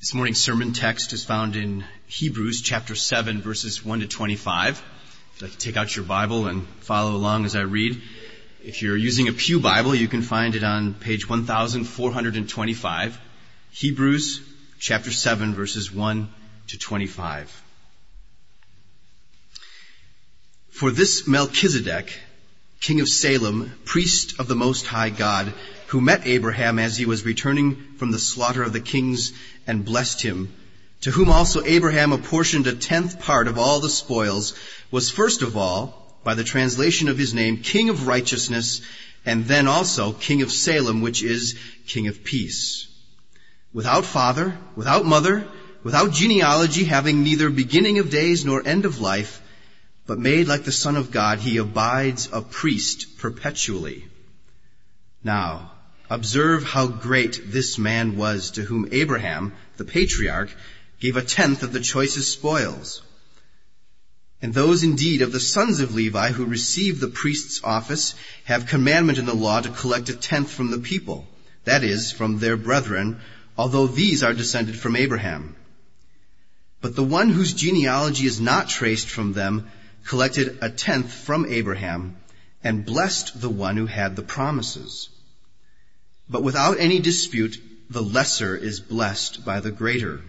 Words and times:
This 0.00 0.14
morning's 0.14 0.40
sermon 0.40 0.74
text 0.74 1.12
is 1.12 1.24
found 1.24 1.56
in 1.56 1.84
Hebrews 2.06 2.62
chapter 2.62 2.94
7 2.94 3.42
verses 3.42 3.84
1 3.84 3.98
to 3.98 4.06
25. 4.06 4.78
If 4.78 4.84
you'd 5.34 5.42
like 5.42 5.50
to 5.50 5.58
take 5.58 5.76
out 5.76 5.96
your 5.96 6.04
Bible 6.04 6.46
and 6.46 6.68
follow 6.82 7.16
along 7.16 7.46
as 7.46 7.56
I 7.56 7.62
read. 7.62 8.00
If 8.62 8.80
you're 8.80 8.96
using 8.96 9.26
a 9.26 9.32
Pew 9.32 9.58
Bible, 9.58 9.96
you 9.96 10.06
can 10.06 10.22
find 10.22 10.54
it 10.54 10.62
on 10.62 10.94
page 10.94 11.28
1425. 11.28 13.20
Hebrews 13.72 14.40
chapter 14.78 15.10
7 15.10 15.54
verses 15.54 15.92
1 15.92 16.28
to 16.68 16.78
25. 16.78 17.64
For 20.70 20.92
this 20.92 21.26
Melchizedek, 21.26 22.16
king 22.80 23.00
of 23.00 23.08
Salem, 23.08 23.72
priest 23.84 24.38
of 24.38 24.46
the 24.46 24.54
Most 24.54 24.86
High 24.86 25.10
God, 25.10 25.52
who 25.88 26.02
met 26.02 26.26
Abraham 26.26 26.78
as 26.78 26.98
he 26.98 27.06
was 27.06 27.24
returning 27.24 27.94
from 27.96 28.10
the 28.10 28.18
slaughter 28.18 28.62
of 28.62 28.74
the 28.74 28.80
kings 28.80 29.32
and 29.66 29.86
blessed 29.86 30.20
him, 30.20 30.52
to 31.00 31.10
whom 31.10 31.30
also 31.30 31.64
Abraham 31.64 32.12
apportioned 32.12 32.66
a 32.66 32.74
tenth 32.74 33.20
part 33.20 33.48
of 33.48 33.56
all 33.56 33.80
the 33.80 33.88
spoils, 33.88 34.52
was 34.90 35.10
first 35.10 35.40
of 35.40 35.56
all, 35.56 36.20
by 36.24 36.34
the 36.34 36.44
translation 36.44 37.08
of 37.08 37.16
his 37.16 37.32
name, 37.32 37.62
King 37.62 37.88
of 37.88 38.06
Righteousness, 38.06 38.82
and 39.24 39.46
then 39.46 39.66
also 39.66 40.12
King 40.12 40.42
of 40.42 40.52
Salem, 40.52 41.00
which 41.00 41.22
is 41.22 41.58
King 41.86 42.08
of 42.08 42.22
Peace. 42.22 42.86
Without 43.72 44.04
father, 44.04 44.58
without 44.76 45.06
mother, 45.06 45.48
without 45.84 46.12
genealogy, 46.12 46.84
having 46.84 47.22
neither 47.22 47.48
beginning 47.48 47.98
of 47.98 48.10
days 48.10 48.44
nor 48.44 48.66
end 48.66 48.84
of 48.84 49.00
life, 49.00 49.40
but 50.06 50.18
made 50.18 50.48
like 50.48 50.64
the 50.64 50.72
Son 50.72 50.96
of 50.96 51.10
God, 51.10 51.38
he 51.38 51.56
abides 51.56 52.28
a 52.30 52.42
priest 52.42 53.16
perpetually. 53.16 54.06
Now, 55.24 55.72
Observe 56.10 56.64
how 56.64 56.86
great 56.86 57.52
this 57.52 57.76
man 57.76 58.16
was 58.16 58.52
to 58.52 58.62
whom 58.62 58.88
Abraham, 58.92 59.52
the 59.76 59.84
patriarch, 59.84 60.50
gave 61.00 61.16
a 61.16 61.22
tenth 61.22 61.62
of 61.62 61.72
the 61.72 61.80
choicest 61.80 62.32
spoils. 62.32 63.02
And 64.40 64.54
those 64.54 64.84
indeed 64.84 65.20
of 65.20 65.32
the 65.32 65.40
sons 65.40 65.80
of 65.80 65.94
Levi 65.94 66.30
who 66.30 66.46
receive 66.46 66.98
the 66.98 67.08
priest's 67.08 67.62
office 67.62 68.14
have 68.44 68.66
commandment 68.66 69.18
in 69.18 69.26
the 69.26 69.34
law 69.34 69.60
to 69.60 69.68
collect 69.68 70.08
a 70.08 70.14
tenth 70.14 70.50
from 70.50 70.70
the 70.70 70.78
people, 70.78 71.28
that 71.64 71.84
is, 71.84 72.10
from 72.10 72.38
their 72.38 72.56
brethren, 72.56 73.20
although 73.56 73.86
these 73.86 74.22
are 74.22 74.32
descended 74.32 74.78
from 74.78 74.96
Abraham. 74.96 75.56
But 76.80 76.96
the 76.96 77.04
one 77.04 77.30
whose 77.30 77.52
genealogy 77.52 78.26
is 78.26 78.40
not 78.40 78.68
traced 78.68 79.08
from 79.08 79.32
them 79.34 79.68
collected 80.04 80.58
a 80.62 80.70
tenth 80.70 81.12
from 81.12 81.44
Abraham 81.46 82.16
and 82.64 82.86
blessed 82.86 83.40
the 83.40 83.50
one 83.50 83.76
who 83.76 83.86
had 83.86 84.16
the 84.16 84.22
promises. 84.22 85.10
But 86.30 86.42
without 86.42 86.78
any 86.78 86.98
dispute, 86.98 87.60
the 87.90 88.02
lesser 88.02 88.54
is 88.56 88.80
blessed 88.80 89.44
by 89.44 89.60
the 89.60 89.70
greater. 89.70 90.22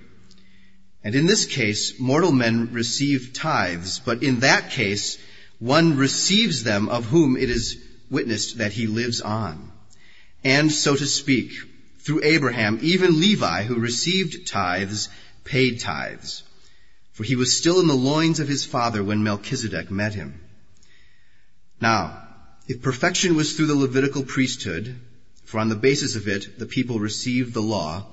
And 1.03 1.15
in 1.15 1.27
this 1.27 1.45
case, 1.45 1.99
mortal 1.99 2.31
men 2.31 2.71
receive 2.73 3.33
tithes, 3.33 3.99
but 3.99 4.23
in 4.23 4.41
that 4.41 4.71
case, 4.71 5.17
one 5.59 5.97
receives 5.97 6.63
them 6.63 6.89
of 6.89 7.05
whom 7.05 7.35
it 7.35 7.49
is 7.49 7.77
witnessed 8.09 8.57
that 8.57 8.73
he 8.73 8.87
lives 8.87 9.21
on. 9.21 9.71
And 10.43 10.71
so 10.71 10.95
to 10.95 11.05
speak, 11.05 11.53
through 11.99 12.23
Abraham, 12.23 12.79
even 12.81 13.19
Levi, 13.19 13.63
who 13.63 13.75
received 13.75 14.47
tithes, 14.47 15.09
paid 15.43 15.81
tithes. 15.81 16.43
For 17.11 17.23
he 17.25 17.35
was 17.35 17.57
still 17.57 17.81
in 17.81 17.87
the 17.87 17.93
loins 17.93 18.39
of 18.39 18.47
his 18.47 18.65
father 18.65 19.03
when 19.03 19.23
Melchizedek 19.23 19.91
met 19.91 20.13
him. 20.13 20.39
Now, 21.81 22.25
if 22.67 22.81
perfection 22.81 23.35
was 23.35 23.53
through 23.53 23.67
the 23.67 23.75
Levitical 23.75 24.23
priesthood, 24.23 24.95
for 25.49 25.59
on 25.59 25.69
the 25.69 25.75
basis 25.75 26.15
of 26.15 26.27
it 26.27 26.59
the 26.59 26.67
people 26.67 26.99
received 26.99 27.55
the 27.55 27.61
law, 27.61 28.05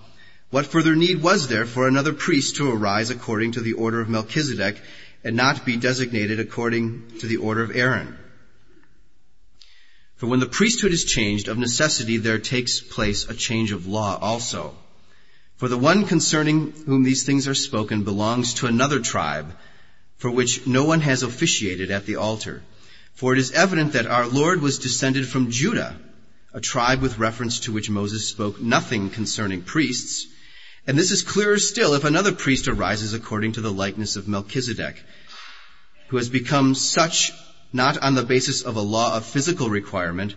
what 0.49 0.65
further 0.65 0.97
need 0.97 1.21
was 1.21 1.49
there 1.49 1.67
for 1.67 1.87
another 1.87 2.15
priest 2.15 2.57
to 2.57 2.71
arise 2.71 3.11
according 3.11 3.53
to 3.53 3.61
the 3.61 3.75
order 3.75 4.01
of 4.01 4.09
Melchizedek 4.09 4.81
and 5.23 5.37
not 5.37 5.67
be 5.67 5.77
designated 5.77 6.41
according 6.41 7.19
to 7.19 7.27
the 7.27 7.37
order 7.37 7.63
of 7.63 7.77
Aaron? 7.77 8.17
For 10.17 10.27
when 10.27 10.41
the 10.41 10.47
priesthood 10.47 10.93
is 10.93 11.05
changed, 11.05 11.49
of 11.49 11.59
necessity 11.59 12.17
there 12.17 12.39
takes 12.39 12.81
place 12.81 13.29
a 13.29 13.35
change 13.35 13.71
of 13.71 13.87
law 13.87 14.19
also. 14.19 14.75
For 15.59 15.69
the 15.69 15.77
one 15.77 16.07
concerning 16.07 16.73
whom 16.87 17.03
these 17.03 17.25
things 17.25 17.47
are 17.49 17.55
spoken 17.55 18.05
belongs 18.05 18.55
to 18.55 18.67
another 18.67 19.01
tribe, 19.01 19.55
for 20.17 20.31
which 20.31 20.67
no 20.67 20.85
one 20.85 21.03
has 21.03 21.23
officiated 21.23 21.91
at 21.91 22.07
the 22.07 22.17
altar. 22.17 22.63
For 23.13 23.35
it 23.35 23.39
is 23.39 23.53
evident 23.53 23.93
that 23.93 24.07
our 24.07 24.27
Lord 24.27 24.63
was 24.63 24.79
descended 24.79 25.29
from 25.29 25.51
Judah, 25.51 26.01
a 26.57 26.61
tribe 26.61 27.03
with 27.03 27.19
reference 27.19 27.61
to 27.61 27.73
which 27.73 27.91
Moses 27.91 28.27
spoke 28.27 28.59
nothing 28.63 29.11
concerning 29.11 29.61
priests. 29.61 30.27
And 30.87 30.99
this 30.99 31.11
is 31.11 31.21
clearer 31.21 31.59
still 31.59 31.93
if 31.93 32.05
another 32.05 32.33
priest 32.33 32.67
arises 32.67 33.13
according 33.13 33.53
to 33.53 33.61
the 33.61 33.71
likeness 33.71 34.17
of 34.17 34.27
Melchizedek, 34.27 35.05
who 36.09 36.17
has 36.17 36.31
become 36.31 36.75
such 36.75 37.33
not 37.75 37.99
on 37.99 38.15
the 38.15 38.23
basis 38.23 38.63
of 38.63 38.77
a 38.77 38.81
law 38.81 39.19
of 39.19 39.27
physical 39.27 39.69
requirement, 39.69 40.35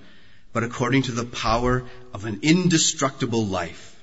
but 0.51 0.65
according 0.65 1.03
to 1.03 1.13
the 1.13 1.23
power 1.23 1.85
of 2.13 2.25
an 2.25 2.39
indestructible 2.41 3.45
life. 3.47 3.95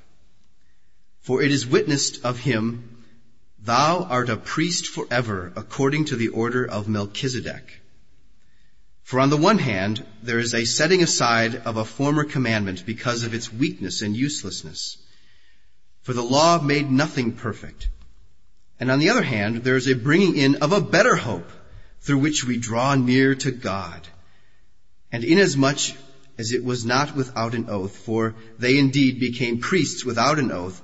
For 1.20 1.42
it 1.42 1.52
is 1.52 1.66
witnessed 1.66 2.24
of 2.24 2.38
him, 2.38 2.96
Thou 3.62 4.04
art 4.04 4.30
a 4.30 4.38
priest 4.38 4.86
forever 4.86 5.52
according 5.54 6.06
to 6.06 6.16
the 6.16 6.28
order 6.28 6.64
of 6.64 6.88
Melchizedek. 6.88 7.82
For 9.06 9.20
on 9.20 9.30
the 9.30 9.36
one 9.36 9.60
hand, 9.60 10.04
there 10.24 10.40
is 10.40 10.52
a 10.52 10.64
setting 10.64 11.00
aside 11.00 11.54
of 11.54 11.76
a 11.76 11.84
former 11.84 12.24
commandment 12.24 12.84
because 12.84 13.22
of 13.22 13.34
its 13.34 13.52
weakness 13.52 14.02
and 14.02 14.16
uselessness. 14.16 14.98
For 16.02 16.12
the 16.12 16.24
law 16.24 16.60
made 16.60 16.90
nothing 16.90 17.30
perfect. 17.30 17.88
And 18.80 18.90
on 18.90 18.98
the 18.98 19.10
other 19.10 19.22
hand, 19.22 19.62
there 19.62 19.76
is 19.76 19.86
a 19.86 19.94
bringing 19.94 20.36
in 20.36 20.56
of 20.56 20.72
a 20.72 20.80
better 20.80 21.14
hope 21.14 21.48
through 22.00 22.18
which 22.18 22.42
we 22.44 22.56
draw 22.56 22.96
near 22.96 23.36
to 23.36 23.52
God. 23.52 24.08
And 25.12 25.22
inasmuch 25.22 25.92
as 26.36 26.50
it 26.50 26.64
was 26.64 26.84
not 26.84 27.14
without 27.14 27.54
an 27.54 27.70
oath, 27.70 27.96
for 27.96 28.34
they 28.58 28.76
indeed 28.76 29.20
became 29.20 29.60
priests 29.60 30.04
without 30.04 30.40
an 30.40 30.50
oath, 30.50 30.82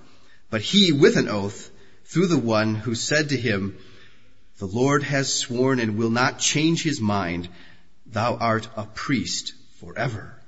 but 0.49 0.63
he 0.63 0.93
with 0.93 1.17
an 1.17 1.29
oath 1.29 1.73
through 2.05 2.29
the 2.29 2.39
one 2.39 2.77
who 2.77 2.95
said 2.95 3.31
to 3.31 3.37
him, 3.37 3.77
the 4.59 4.67
Lord 4.67 5.03
has 5.03 5.35
sworn 5.35 5.81
and 5.81 5.97
will 5.97 6.11
not 6.11 6.39
change 6.39 6.85
his 6.85 7.01
mind, 7.01 7.49
thou 8.13 8.37
art 8.37 8.69
a 8.77 8.85
priest 8.85 9.55
forever. 9.81 10.39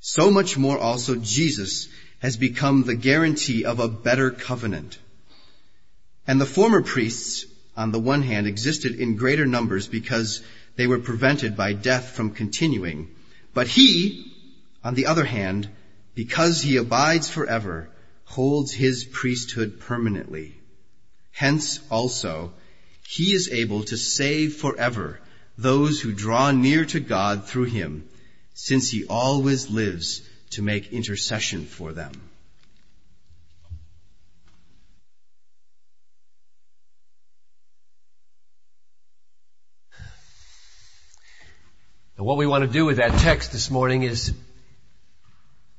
So 0.00 0.30
much 0.30 0.56
more 0.56 0.78
also 0.78 1.16
Jesus 1.16 1.88
has 2.20 2.36
become 2.36 2.82
the 2.82 2.94
guarantee 2.94 3.64
of 3.64 3.80
a 3.80 3.88
better 3.88 4.30
covenant. 4.30 4.98
And 6.26 6.40
the 6.40 6.46
former 6.46 6.82
priests, 6.82 7.46
on 7.76 7.90
the 7.90 7.98
one 7.98 8.22
hand, 8.22 8.46
existed 8.46 8.94
in 8.94 9.16
greater 9.16 9.46
numbers 9.46 9.86
because 9.86 10.42
they 10.76 10.86
were 10.86 10.98
prevented 10.98 11.56
by 11.56 11.72
death 11.72 12.10
from 12.10 12.30
continuing. 12.30 13.08
But 13.54 13.66
he, 13.66 14.32
on 14.84 14.94
the 14.94 15.06
other 15.06 15.24
hand, 15.24 15.68
because 16.14 16.60
he 16.60 16.76
abides 16.76 17.28
forever, 17.28 17.90
holds 18.24 18.72
his 18.72 19.04
priesthood 19.04 19.80
permanently. 19.80 20.54
Hence 21.32 21.80
also, 21.90 22.52
he 23.08 23.32
is 23.32 23.48
able 23.50 23.84
to 23.84 23.96
save 23.96 24.56
forever 24.56 25.20
those 25.58 26.00
who 26.00 26.12
draw 26.12 26.52
near 26.52 26.84
to 26.84 27.00
God 27.00 27.46
through 27.46 27.64
him, 27.64 28.08
since 28.54 28.90
he 28.90 29.04
always 29.06 29.68
lives 29.68 30.22
to 30.50 30.62
make 30.62 30.92
intercession 30.92 31.66
for 31.66 31.92
them. 31.92 32.12
And 42.16 42.26
what 42.26 42.36
we 42.36 42.46
want 42.46 42.64
to 42.64 42.70
do 42.70 42.84
with 42.84 42.96
that 42.96 43.18
text 43.20 43.52
this 43.52 43.70
morning 43.70 44.04
is 44.04 44.32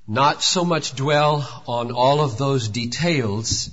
not 0.07 0.43
so 0.43 0.63
much 0.65 0.95
dwell 0.95 1.63
on 1.67 1.91
all 1.91 2.21
of 2.21 2.37
those 2.37 2.67
details 2.67 3.69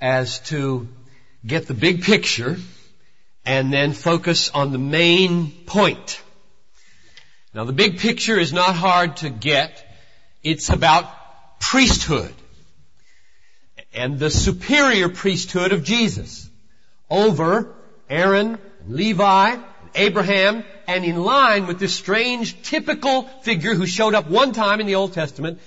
as 0.00 0.40
to 0.50 0.88
get 1.44 1.66
the 1.66 1.74
big 1.74 2.02
picture 2.02 2.56
and 3.50 3.72
then 3.72 3.92
focus 3.92 4.48
on 4.50 4.70
the 4.70 4.78
main 4.78 5.50
point. 5.66 6.22
Now 7.52 7.64
the 7.64 7.72
big 7.72 7.98
picture 7.98 8.38
is 8.38 8.52
not 8.52 8.76
hard 8.76 9.16
to 9.18 9.28
get. 9.28 9.84
It's 10.44 10.68
about 10.68 11.10
priesthood 11.58 12.32
and 13.92 14.20
the 14.20 14.30
superior 14.30 15.08
priesthood 15.08 15.72
of 15.72 15.82
Jesus 15.82 16.48
over 17.10 17.74
Aaron, 18.08 18.56
Levi, 18.86 19.56
Abraham, 19.96 20.62
and 20.86 21.04
in 21.04 21.16
line 21.20 21.66
with 21.66 21.80
this 21.80 21.92
strange 21.92 22.62
typical 22.62 23.22
figure 23.42 23.74
who 23.74 23.84
showed 23.84 24.14
up 24.14 24.30
one 24.30 24.52
time 24.52 24.78
in 24.78 24.86
the 24.86 24.94
Old 24.94 25.12
Testament, 25.12 25.58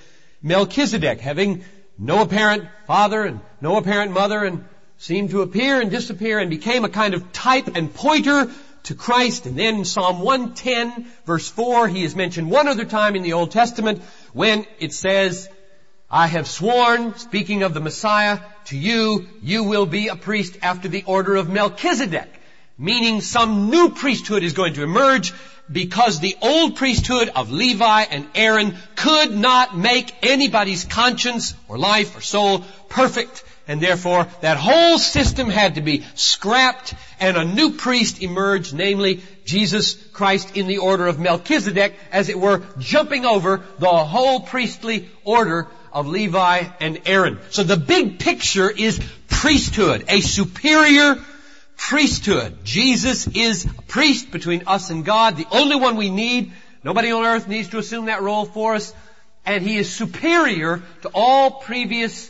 Melchizedek, 0.41 1.19
having 1.19 1.65
no 1.99 2.21
apparent 2.21 2.63
father 2.87 3.23
and 3.23 3.41
no 3.59 3.75
apparent 3.75 4.13
mother 4.13 4.45
and 4.45 4.63
seemed 5.03 5.31
to 5.31 5.41
appear 5.41 5.81
and 5.81 5.91
disappear 5.91 6.39
and 6.39 6.49
became 6.49 6.85
a 6.85 6.89
kind 6.89 7.13
of 7.13 7.33
type 7.33 7.75
and 7.75 7.93
pointer 7.93 8.49
to 8.83 8.95
Christ. 8.95 9.45
And 9.45 9.59
then 9.59 9.83
Psalm 9.83 10.21
110 10.21 11.05
verse 11.25 11.49
4, 11.49 11.89
he 11.89 12.05
is 12.05 12.15
mentioned 12.15 12.49
one 12.49 12.69
other 12.69 12.85
time 12.85 13.17
in 13.17 13.21
the 13.21 13.33
Old 13.33 13.51
Testament 13.51 14.01
when 14.31 14.65
it 14.79 14.93
says, 14.93 15.49
I 16.09 16.27
have 16.27 16.47
sworn, 16.47 17.17
speaking 17.17 17.63
of 17.63 17.73
the 17.73 17.81
Messiah, 17.81 18.39
to 18.67 18.77
you, 18.77 19.27
you 19.41 19.65
will 19.65 19.85
be 19.85 20.07
a 20.07 20.15
priest 20.15 20.57
after 20.61 20.87
the 20.87 21.03
order 21.05 21.35
of 21.35 21.49
Melchizedek. 21.49 22.29
Meaning 22.77 23.19
some 23.19 23.69
new 23.69 23.89
priesthood 23.89 24.41
is 24.41 24.53
going 24.53 24.75
to 24.75 24.83
emerge 24.83 25.33
because 25.69 26.21
the 26.21 26.37
old 26.41 26.77
priesthood 26.77 27.27
of 27.35 27.51
Levi 27.51 28.03
and 28.03 28.25
Aaron 28.35 28.77
could 28.95 29.35
not 29.35 29.77
make 29.77 30.15
anybody's 30.23 30.85
conscience 30.85 31.55
or 31.67 31.77
life 31.77 32.15
or 32.15 32.21
soul 32.21 32.63
perfect. 32.87 33.43
And 33.67 33.79
therefore, 33.79 34.27
that 34.41 34.57
whole 34.57 34.97
system 34.97 35.49
had 35.49 35.75
to 35.75 35.81
be 35.81 36.03
scrapped 36.15 36.93
and 37.19 37.37
a 37.37 37.45
new 37.45 37.71
priest 37.71 38.21
emerged, 38.21 38.73
namely 38.73 39.21
Jesus 39.45 39.93
Christ 40.11 40.57
in 40.57 40.67
the 40.67 40.79
order 40.79 41.07
of 41.07 41.17
Melchizedek, 41.19 41.93
as 42.11 42.27
it 42.27 42.37
were, 42.37 42.63
jumping 42.77 43.25
over 43.25 43.63
the 43.79 43.87
whole 43.87 44.41
priestly 44.41 45.09
order 45.23 45.67
of 45.93 46.07
Levi 46.07 46.65
and 46.81 47.01
Aaron. 47.05 47.39
So 47.51 47.63
the 47.63 47.77
big 47.77 48.19
picture 48.19 48.69
is 48.69 48.99
priesthood, 49.29 50.05
a 50.09 50.19
superior 50.19 51.23
priesthood. 51.77 52.65
Jesus 52.65 53.27
is 53.27 53.65
a 53.65 53.81
priest 53.83 54.31
between 54.31 54.63
us 54.67 54.89
and 54.89 55.05
God, 55.05 55.37
the 55.37 55.47
only 55.51 55.77
one 55.77 55.95
we 55.95 56.09
need. 56.09 56.51
Nobody 56.83 57.11
on 57.11 57.23
earth 57.23 57.47
needs 57.47 57.69
to 57.69 57.77
assume 57.77 58.05
that 58.05 58.21
role 58.21 58.45
for 58.45 58.75
us. 58.75 58.93
And 59.45 59.63
he 59.63 59.77
is 59.77 59.89
superior 59.91 60.81
to 61.03 61.11
all 61.13 61.51
previous 61.51 62.29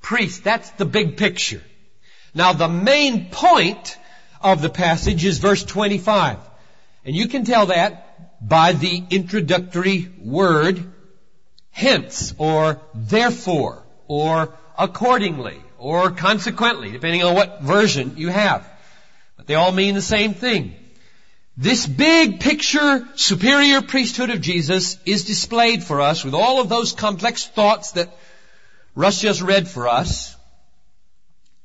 priests. 0.00 0.40
That's 0.40 0.70
the 0.72 0.84
big 0.84 1.16
picture. 1.16 1.62
Now 2.34 2.52
the 2.52 2.68
main 2.68 3.30
point 3.30 3.96
of 4.40 4.62
the 4.62 4.70
passage 4.70 5.24
is 5.24 5.38
verse 5.38 5.64
25. 5.64 6.38
And 7.04 7.16
you 7.16 7.28
can 7.28 7.44
tell 7.44 7.66
that 7.66 8.46
by 8.46 8.72
the 8.72 9.02
introductory 9.10 10.10
word 10.20 10.92
hence 11.70 12.34
or 12.38 12.80
therefore 12.94 13.82
or 14.06 14.54
accordingly 14.78 15.60
or 15.78 16.10
consequently, 16.10 16.92
depending 16.92 17.24
on 17.24 17.34
what 17.34 17.62
version 17.62 18.14
you 18.16 18.28
have. 18.28 18.68
But 19.36 19.46
they 19.46 19.54
all 19.54 19.72
mean 19.72 19.94
the 19.94 20.02
same 20.02 20.34
thing. 20.34 20.74
This 21.56 21.86
big 21.86 22.40
picture 22.40 23.06
superior 23.16 23.82
priesthood 23.82 24.30
of 24.30 24.40
Jesus 24.40 24.98
is 25.04 25.24
displayed 25.24 25.82
for 25.82 26.00
us 26.00 26.24
with 26.24 26.34
all 26.34 26.60
of 26.60 26.68
those 26.68 26.92
complex 26.92 27.46
thoughts 27.46 27.92
that 27.92 28.16
Russ 28.94 29.20
just 29.20 29.40
read 29.40 29.68
for 29.68 29.88
us. 29.88 30.36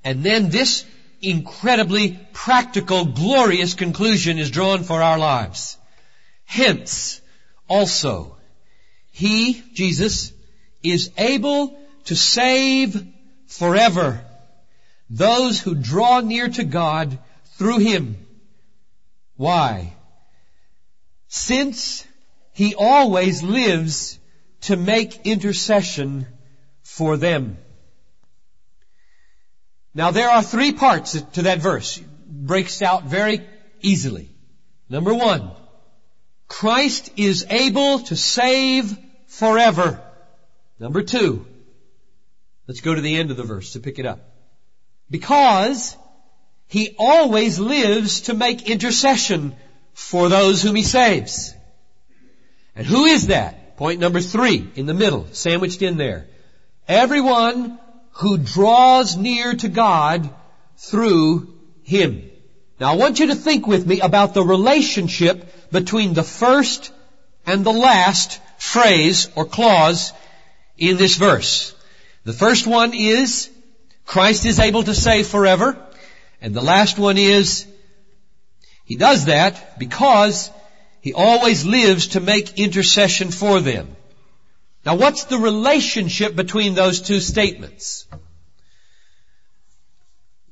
And 0.04 0.24
then 0.24 0.50
this 0.50 0.86
incredibly 1.22 2.20
practical, 2.34 3.06
glorious 3.06 3.74
conclusion 3.74 4.38
is 4.38 4.52
drawn 4.52 4.84
for 4.84 5.02
our 5.02 5.18
lives. 5.18 5.78
Hence, 6.46 7.22
also, 7.68 8.38
He, 9.12 9.64
Jesus, 9.74 10.32
is 10.84 11.12
able 11.18 11.78
to 12.06 12.16
save 12.16 13.08
forever 13.48 14.24
those 15.10 15.60
who 15.60 15.76
draw 15.76 16.20
near 16.20 16.50
to 16.50 16.64
God 16.64 17.18
through 17.58 17.80
Him. 17.80 18.18
Why? 19.36 19.94
Since 21.28 22.06
He 22.54 22.76
always 22.76 23.42
lives 23.42 24.20
to 24.62 24.76
make 24.76 25.26
intercession 25.26 26.28
for 26.98 27.18
them. 27.18 27.58
Now 29.94 30.12
there 30.12 30.30
are 30.30 30.44
three 30.44 30.72
parts 30.72 31.22
to 31.34 31.42
that 31.44 31.60
verse. 31.60 31.98
It 31.98 32.08
breaks 32.28 32.82
out 32.82 33.04
very 33.04 33.42
easily. 33.82 34.30
Number 34.90 35.14
one, 35.14 35.52
Christ 36.48 37.12
is 37.18 37.46
able 37.50 38.00
to 38.00 38.16
save 38.16 38.98
forever. 39.28 40.02
Number 40.80 41.02
two, 41.02 41.46
let's 42.68 42.82
go 42.82 42.96
to 42.96 43.02
the 43.02 43.18
end 43.18 43.32
of 43.32 43.38
the 43.38 43.44
verse 43.44 43.74
to 43.74 43.82
pick 43.82 44.00
it 44.00 44.06
up. 44.06 44.22
Because 45.10 45.98
he 46.68 46.96
always 46.98 47.60
lives 47.60 48.22
to 48.22 48.34
make 48.34 48.70
intercession 48.70 49.56
for 49.94 50.30
those 50.30 50.62
whom 50.62 50.76
he 50.76 50.84
saves. 50.84 51.54
And 52.74 52.88
who 52.88 53.04
is 53.04 53.28
that? 53.28 53.76
Point 53.76 54.00
number 54.00 54.22
three 54.22 54.66
in 54.76 54.86
the 54.86 54.94
middle, 54.94 55.28
sandwiched 55.34 55.82
in 55.82 55.98
there. 55.98 56.28
Everyone 56.88 57.80
who 58.12 58.38
draws 58.38 59.18
near 59.18 59.54
to 59.54 59.68
God 59.68 60.30
through 60.78 61.54
Him. 61.84 62.30
Now 62.80 62.92
I 62.92 62.96
want 62.96 63.20
you 63.20 63.28
to 63.28 63.36
think 63.36 63.68
with 63.68 63.86
me 63.86 64.02
about 64.02 64.34
the 64.34 64.44
relationship 64.44 65.72
between 65.72 66.14
the 66.14 66.24
first 66.24 66.92
and 67.46 67.66
the 67.66 67.74
last 67.74 68.40
phrase 68.58 69.30
or 69.36 69.46
clause 69.46 70.14
in 70.78 70.98
this 70.98 71.18
verse. 71.18 71.74
The 72.24 72.34
first 72.34 72.68
one 72.68 72.94
is, 72.94 73.50
Christ 74.06 74.46
is 74.46 74.60
able 74.60 74.84
to 74.84 74.94
save 74.94 75.28
forever. 75.28 75.78
And 76.42 76.54
the 76.54 76.62
last 76.62 77.00
one 77.00 77.18
is, 77.18 77.66
He 78.84 78.96
does 78.96 79.26
that 79.26 79.80
because 79.80 80.52
He 81.02 81.14
always 81.14 81.66
lives 81.66 82.08
to 82.10 82.20
make 82.20 82.60
intercession 82.60 83.32
for 83.32 83.60
them. 83.62 83.96
Now 84.86 84.96
what's 84.96 85.24
the 85.24 85.38
relationship 85.38 86.36
between 86.36 86.76
those 86.76 87.02
two 87.02 87.20
statements? 87.20 88.08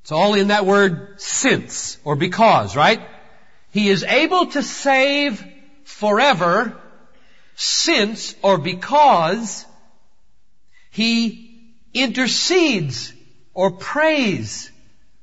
It's 0.01 0.11
all 0.11 0.33
in 0.33 0.47
that 0.47 0.65
word 0.65 1.21
since 1.21 1.97
or 2.03 2.15
because, 2.15 2.75
right? 2.75 3.01
He 3.71 3.89
is 3.89 4.03
able 4.03 4.47
to 4.47 4.63
save 4.63 5.45
forever 5.83 6.75
since 7.55 8.35
or 8.41 8.57
because 8.57 9.65
he 10.91 11.73
intercedes 11.93 13.13
or 13.53 13.71
prays 13.71 14.71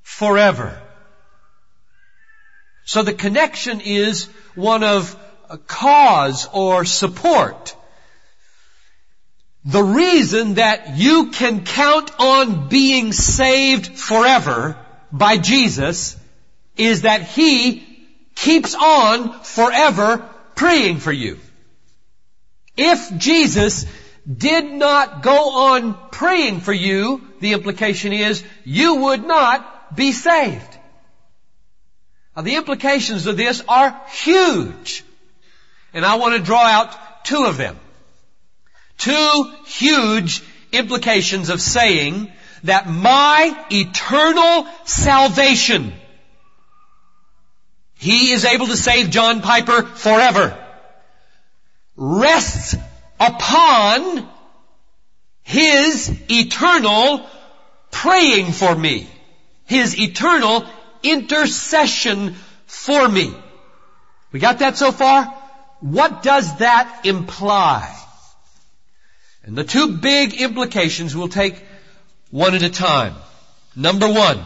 forever. 0.03 0.81
So 2.85 3.03
the 3.03 3.13
connection 3.13 3.81
is 3.81 4.27
one 4.55 4.83
of 4.83 5.17
cause 5.67 6.49
or 6.53 6.85
support. 6.85 7.77
The 9.65 9.83
reason 9.83 10.55
that 10.55 10.97
you 10.97 11.31
can 11.31 11.65
count 11.65 12.11
on 12.19 12.69
being 12.69 13.13
saved 13.13 13.99
forever 13.99 14.77
by 15.13 15.37
Jesus 15.37 16.17
is 16.77 17.03
that 17.03 17.23
He 17.23 17.87
keeps 18.35 18.75
on 18.75 19.43
forever 19.43 20.29
praying 20.55 20.99
for 20.99 21.13
you. 21.13 21.39
If 22.77 23.19
Jesus 23.19 23.85
did 24.27 24.65
not 24.73 25.23
go 25.23 25.73
on 25.73 26.11
praying 26.11 26.61
for 26.61 26.73
you, 26.73 27.21
the 27.41 27.53
implication 27.53 28.13
is 28.13 28.43
you 28.65 28.97
would 28.97 29.27
not 29.27 29.95
be 29.95 30.13
saved. 30.13 30.79
Now 32.35 32.43
the 32.43 32.57
implications 32.57 33.27
of 33.27 33.37
this 33.37 33.63
are 33.69 34.01
huge. 34.11 35.05
And 35.93 36.05
I 36.05 36.15
want 36.15 36.37
to 36.37 36.43
draw 36.43 36.65
out 36.65 37.25
two 37.25 37.45
of 37.45 37.57
them. 37.57 37.79
Two 39.01 39.51
huge 39.65 40.43
implications 40.73 41.49
of 41.49 41.63
saying 41.63 42.31
that 42.65 42.87
my 42.87 43.57
eternal 43.71 44.67
salvation, 44.85 45.95
He 47.95 48.33
is 48.33 48.45
able 48.45 48.67
to 48.67 48.77
save 48.77 49.09
John 49.09 49.41
Piper 49.41 49.83
forever, 49.85 50.55
rests 51.97 52.77
upon 53.19 54.29
His 55.45 56.15
eternal 56.31 57.27
praying 57.91 58.53
for 58.53 58.75
me. 58.75 59.09
His 59.65 59.99
eternal 59.99 60.67
intercession 61.03 62.35
for 62.67 63.09
me. 63.09 63.35
We 64.31 64.41
got 64.41 64.59
that 64.59 64.77
so 64.77 64.93
far? 64.93 65.25
What 65.81 66.23
does 66.23 66.59
that 66.59 67.07
imply? 67.07 67.97
And 69.51 69.59
the 69.59 69.65
two 69.65 69.97
big 69.97 70.35
implications 70.35 71.17
we'll 71.17 71.27
take 71.27 71.61
one 72.31 72.55
at 72.55 72.63
a 72.63 72.71
time. 72.71 73.17
Number 73.75 74.07
one, 74.09 74.45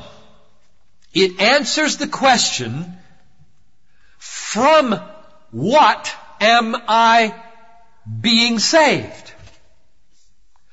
it 1.12 1.42
answers 1.42 1.98
the 1.98 2.06
question, 2.06 2.96
from 4.16 4.98
what 5.50 6.16
am 6.40 6.74
I 6.88 7.34
being 8.18 8.58
saved? 8.58 9.34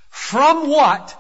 From 0.09 0.69
what 0.69 1.13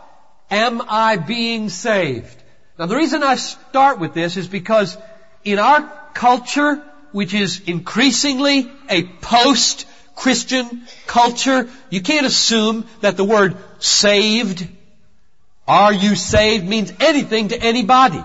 am 0.49 0.81
I 0.87 1.17
being 1.17 1.67
saved? 1.67 2.41
Now 2.79 2.85
the 2.85 2.95
reason 2.95 3.23
I 3.23 3.35
start 3.35 3.99
with 3.99 4.13
this 4.13 4.37
is 4.37 4.47
because 4.47 4.97
in 5.43 5.59
our 5.59 5.81
culture, 6.13 6.81
which 7.11 7.33
is 7.33 7.59
increasingly 7.67 8.71
a 8.87 9.03
post 9.03 9.85
Christian 10.21 10.83
culture, 11.07 11.67
you 11.89 11.99
can't 11.99 12.27
assume 12.27 12.85
that 12.99 13.17
the 13.17 13.23
word 13.23 13.57
saved, 13.79 14.67
are 15.67 15.91
you 15.91 16.15
saved 16.15 16.63
means 16.63 16.93
anything 16.99 17.47
to 17.47 17.59
anybody. 17.59 18.23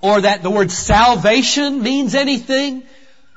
Or 0.00 0.22
that 0.22 0.42
the 0.42 0.50
word 0.50 0.72
salvation 0.72 1.84
means 1.84 2.16
anything. 2.16 2.82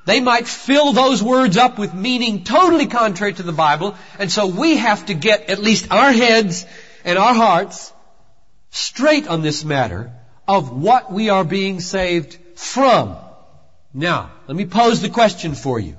They 0.07 0.21
might 0.21 0.47
fill 0.47 0.91
those 0.91 1.21
words 1.21 1.55
up 1.55 1.77
with 1.77 1.93
meaning 1.93 2.43
totally 2.43 2.87
contrary 2.87 3.33
to 3.33 3.43
the 3.43 3.51
Bible, 3.51 3.93
and 4.17 4.31
so 4.31 4.47
we 4.47 4.77
have 4.77 5.05
to 5.05 5.13
get 5.13 5.51
at 5.51 5.59
least 5.59 5.91
our 5.91 6.11
heads 6.11 6.65
and 7.05 7.19
our 7.19 7.35
hearts 7.35 7.93
straight 8.71 9.27
on 9.27 9.43
this 9.43 9.63
matter 9.63 10.11
of 10.47 10.71
what 10.71 11.13
we 11.13 11.29
are 11.29 11.43
being 11.43 11.79
saved 11.79 12.39
from. 12.55 13.15
Now, 13.93 14.31
let 14.47 14.57
me 14.57 14.65
pose 14.65 14.99
the 14.99 15.09
question 15.09 15.53
for 15.53 15.79
you. 15.79 15.95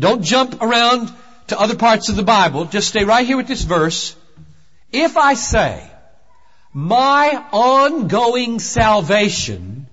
Don't 0.00 0.22
jump 0.22 0.62
around 0.62 1.12
to 1.48 1.60
other 1.60 1.76
parts 1.76 2.08
of 2.08 2.16
the 2.16 2.22
Bible. 2.22 2.64
Just 2.64 2.88
stay 2.88 3.04
right 3.04 3.26
here 3.26 3.36
with 3.36 3.46
this 3.46 3.62
verse. 3.62 4.16
If 4.90 5.16
I 5.16 5.34
say, 5.34 5.88
my 6.72 7.44
ongoing 7.52 8.58
salvation 8.58 9.86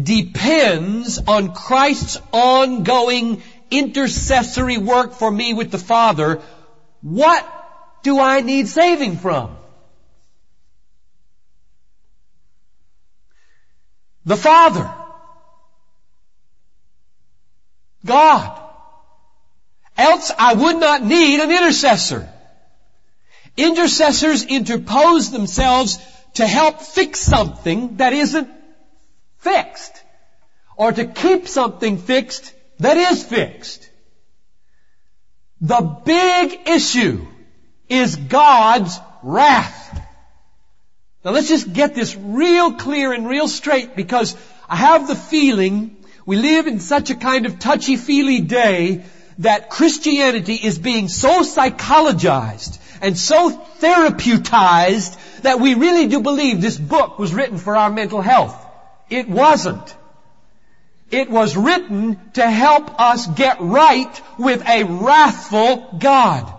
depends 0.00 1.18
on 1.18 1.54
Christ's 1.54 2.20
ongoing 2.32 3.42
intercessory 3.70 4.78
work 4.78 5.14
for 5.14 5.30
me 5.30 5.54
with 5.54 5.70
the 5.70 5.78
Father, 5.78 6.42
what 7.00 7.46
do 8.02 8.18
I 8.18 8.40
need 8.40 8.68
saving 8.68 9.18
from? 9.18 9.56
The 14.24 14.36
Father. 14.36 14.92
God. 18.04 18.63
Else 19.96 20.30
I 20.36 20.54
would 20.54 20.76
not 20.76 21.04
need 21.04 21.40
an 21.40 21.50
intercessor. 21.50 22.28
Intercessors 23.56 24.44
interpose 24.44 25.30
themselves 25.30 25.98
to 26.34 26.46
help 26.46 26.80
fix 26.80 27.20
something 27.20 27.96
that 27.98 28.12
isn't 28.12 28.48
fixed. 29.38 29.92
Or 30.76 30.90
to 30.90 31.04
keep 31.04 31.46
something 31.46 31.98
fixed 31.98 32.52
that 32.80 32.96
is 32.96 33.22
fixed. 33.22 33.88
The 35.60 35.80
big 35.80 36.68
issue 36.68 37.26
is 37.88 38.16
God's 38.16 38.98
wrath. 39.22 40.00
Now 41.24 41.30
let's 41.30 41.48
just 41.48 41.72
get 41.72 41.94
this 41.94 42.16
real 42.16 42.72
clear 42.72 43.12
and 43.12 43.28
real 43.28 43.48
straight 43.48 43.94
because 43.94 44.36
I 44.68 44.76
have 44.76 45.06
the 45.06 45.14
feeling 45.14 45.96
we 46.26 46.36
live 46.36 46.66
in 46.66 46.80
such 46.80 47.10
a 47.10 47.14
kind 47.14 47.46
of 47.46 47.58
touchy-feely 47.58 48.40
day 48.40 49.04
that 49.38 49.70
Christianity 49.70 50.54
is 50.54 50.78
being 50.78 51.08
so 51.08 51.42
psychologized 51.42 52.78
and 53.00 53.18
so 53.18 53.50
therapeutized 53.50 55.42
that 55.42 55.60
we 55.60 55.74
really 55.74 56.06
do 56.06 56.20
believe 56.20 56.60
this 56.60 56.78
book 56.78 57.18
was 57.18 57.34
written 57.34 57.58
for 57.58 57.76
our 57.76 57.90
mental 57.90 58.20
health. 58.20 58.60
It 59.10 59.28
wasn't. 59.28 59.94
It 61.10 61.30
was 61.30 61.56
written 61.56 62.18
to 62.32 62.50
help 62.50 63.00
us 63.00 63.26
get 63.26 63.60
right 63.60 64.22
with 64.38 64.66
a 64.66 64.84
wrathful 64.84 65.96
God. 65.98 66.52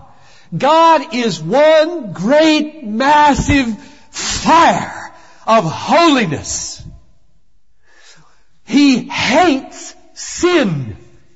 God 0.56 1.14
is 1.14 1.42
one 1.42 2.14
great 2.14 2.84
massive 2.84 3.78
fire 4.12 5.14
of 5.48 5.66
holiness. 5.66 6.84
He 8.66 9.10
hates 9.10 9.96
sin 10.14 10.96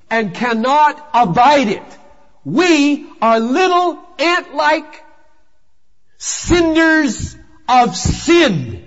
and 0.09 0.33
cannot 0.33 1.09
abide 1.13 1.67
it. 1.67 1.97
We 2.43 3.07
are 3.21 3.39
little 3.39 3.99
ant-like 4.17 5.05
cinders 6.17 7.35
of 7.67 7.95
sin. 7.95 8.85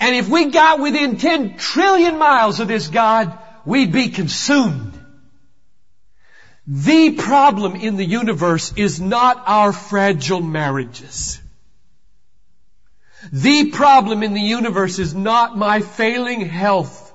And 0.00 0.16
if 0.16 0.28
we 0.28 0.46
got 0.46 0.80
within 0.80 1.16
10 1.16 1.56
trillion 1.58 2.18
miles 2.18 2.60
of 2.60 2.68
this 2.68 2.88
God, 2.88 3.38
we'd 3.64 3.92
be 3.92 4.08
consumed. 4.08 4.98
The 6.66 7.12
problem 7.12 7.76
in 7.76 7.96
the 7.96 8.04
universe 8.04 8.72
is 8.76 9.00
not 9.00 9.42
our 9.46 9.72
fragile 9.72 10.40
marriages. 10.40 11.40
The 13.32 13.70
problem 13.70 14.22
in 14.22 14.34
the 14.34 14.40
universe 14.40 14.98
is 14.98 15.14
not 15.14 15.56
my 15.56 15.80
failing 15.80 16.40
health. 16.40 17.11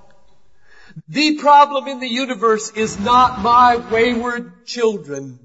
The 1.08 1.36
problem 1.36 1.88
in 1.88 2.00
the 2.00 2.08
universe 2.08 2.72
is 2.72 3.00
not 3.00 3.42
my 3.42 3.78
wayward 3.92 4.66
children. 4.66 5.40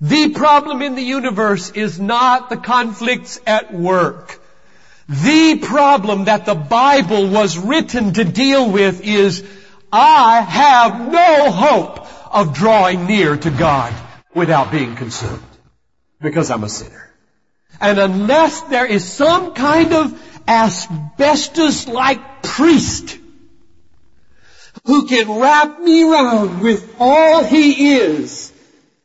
The 0.00 0.30
problem 0.30 0.82
in 0.82 0.96
the 0.96 1.02
universe 1.02 1.70
is 1.70 1.98
not 1.98 2.50
the 2.50 2.58
conflicts 2.58 3.40
at 3.46 3.72
work. 3.72 4.38
The 5.08 5.60
problem 5.62 6.24
that 6.24 6.44
the 6.44 6.54
Bible 6.54 7.28
was 7.28 7.56
written 7.56 8.12
to 8.14 8.24
deal 8.24 8.70
with 8.70 9.02
is 9.02 9.44
I 9.92 10.40
have 10.40 11.10
no 11.10 11.50
hope 11.50 12.34
of 12.34 12.54
drawing 12.54 13.06
near 13.06 13.36
to 13.36 13.50
God 13.50 13.94
without 14.34 14.70
being 14.70 14.96
consumed 14.96 15.42
because 16.20 16.50
I'm 16.50 16.64
a 16.64 16.68
sinner. 16.68 17.10
And 17.80 17.98
unless 17.98 18.60
there 18.62 18.86
is 18.86 19.10
some 19.10 19.54
kind 19.54 19.92
of 19.92 20.20
asbestos-like 20.48 22.42
priest 22.42 23.18
who 24.84 25.06
can 25.06 25.40
wrap 25.40 25.80
me 25.80 26.04
round 26.04 26.60
with 26.60 26.96
all 27.00 27.42
he 27.42 27.94
is 27.94 28.52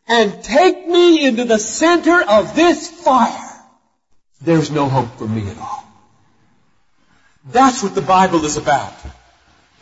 and 0.07 0.43
take 0.43 0.88
me 0.88 1.25
into 1.25 1.45
the 1.45 1.59
center 1.59 2.21
of 2.21 2.55
this 2.55 2.89
fire, 2.89 3.45
there's 4.41 4.71
no 4.71 4.89
hope 4.89 5.17
for 5.17 5.27
me 5.27 5.50
at 5.50 5.57
all. 5.57 5.86
That's 7.51 7.81
what 7.81 7.95
the 7.95 8.01
Bible 8.01 8.43
is 8.45 8.57
about. 8.57 8.93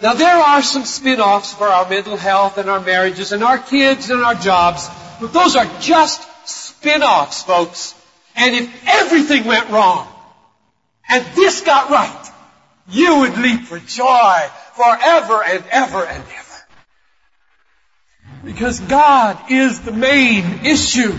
Now 0.02 0.14
there 0.14 0.36
are 0.38 0.62
some 0.62 0.86
spin-offs 0.86 1.54
for 1.54 1.66
our 1.68 1.90
mental 1.90 2.18
health 2.18 2.58
and 2.60 2.70
our 2.70 2.80
marriages 2.80 3.32
and 3.32 3.44
our 3.44 3.58
kids 3.58 4.12
and 4.12 4.22
our 4.22 4.36
jobs, 4.36 4.88
but 5.20 5.34
those 5.34 5.56
are 5.56 5.66
just 5.80 6.22
spin-offs, 6.48 7.44
folks. 7.44 7.96
And 8.36 8.56
if 8.56 8.88
everything 8.88 9.46
went 9.46 9.70
wrong 9.70 10.08
and 11.10 11.26
this 11.36 11.62
got 11.62 11.90
right, 11.90 12.32
you 12.90 13.20
would 13.22 13.38
leap 13.38 13.62
for 13.62 13.80
joy 13.80 14.48
forever 14.78 15.44
and 15.44 15.64
ever 15.72 16.06
and 16.06 16.24
ever. 16.24 16.44
Because 18.46 18.80
God 18.80 19.52
is 19.52 19.82
the 19.82 19.92
main 19.92 20.66
issue. 20.66 21.14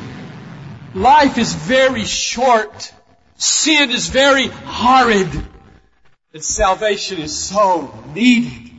Life 0.94 1.36
is 1.36 1.52
very 1.54 2.04
short. 2.04 2.94
Sin 3.36 3.90
is 3.90 4.08
very 4.08 4.46
horrid. 4.46 5.30
And 6.32 6.44
salvation 6.44 7.18
is 7.18 7.36
so 7.36 7.92
needed. 8.14 8.72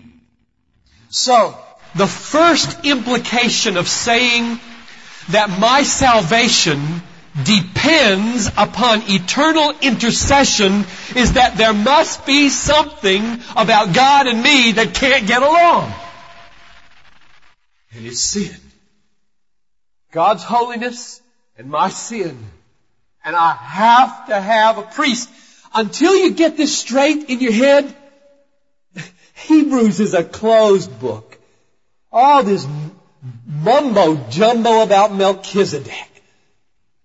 So, 1.10 1.58
the 1.96 2.08
first 2.08 2.86
implication 2.86 3.78
of 3.78 3.88
saying 3.88 4.60
that 5.30 5.50
my 5.60 5.84
salvation 5.84 7.02
depends 7.44 8.48
upon 8.58 9.04
eternal 9.08 9.74
intercession 9.82 10.86
is 11.16 11.34
that 11.34 11.58
there 11.58 11.74
must 11.74 12.26
be 12.26 12.50
something 12.50 13.40
about 13.56 13.94
God 13.94 14.28
and 14.28 14.42
me 14.42 14.74
that 14.74 14.94
can't 14.94 15.28
get 15.28 15.42
along. 15.42 15.94
And 17.94 18.06
it's 18.06 18.22
sin. 18.22 18.56
God's 20.12 20.44
holiness 20.44 21.22
and 21.58 21.70
my 21.70 21.90
sin. 21.90 22.38
And 23.24 23.36
I 23.36 23.54
have 23.54 24.28
to 24.28 24.40
have 24.40 24.78
a 24.78 24.84
priest. 24.84 25.30
Until 25.74 26.16
you 26.16 26.32
get 26.32 26.58
this 26.58 26.78
straight 26.78 27.30
in 27.30 27.40
your 27.40 27.52
head, 27.52 27.96
Hebrews 29.36 30.00
is 30.00 30.14
a 30.14 30.24
closed 30.24 31.00
book. 31.00 31.38
All 32.12 32.44
this 32.44 32.66
mumbo 33.46 34.16
jumbo 34.30 34.82
about 34.82 35.14
Melchizedek. 35.14 36.09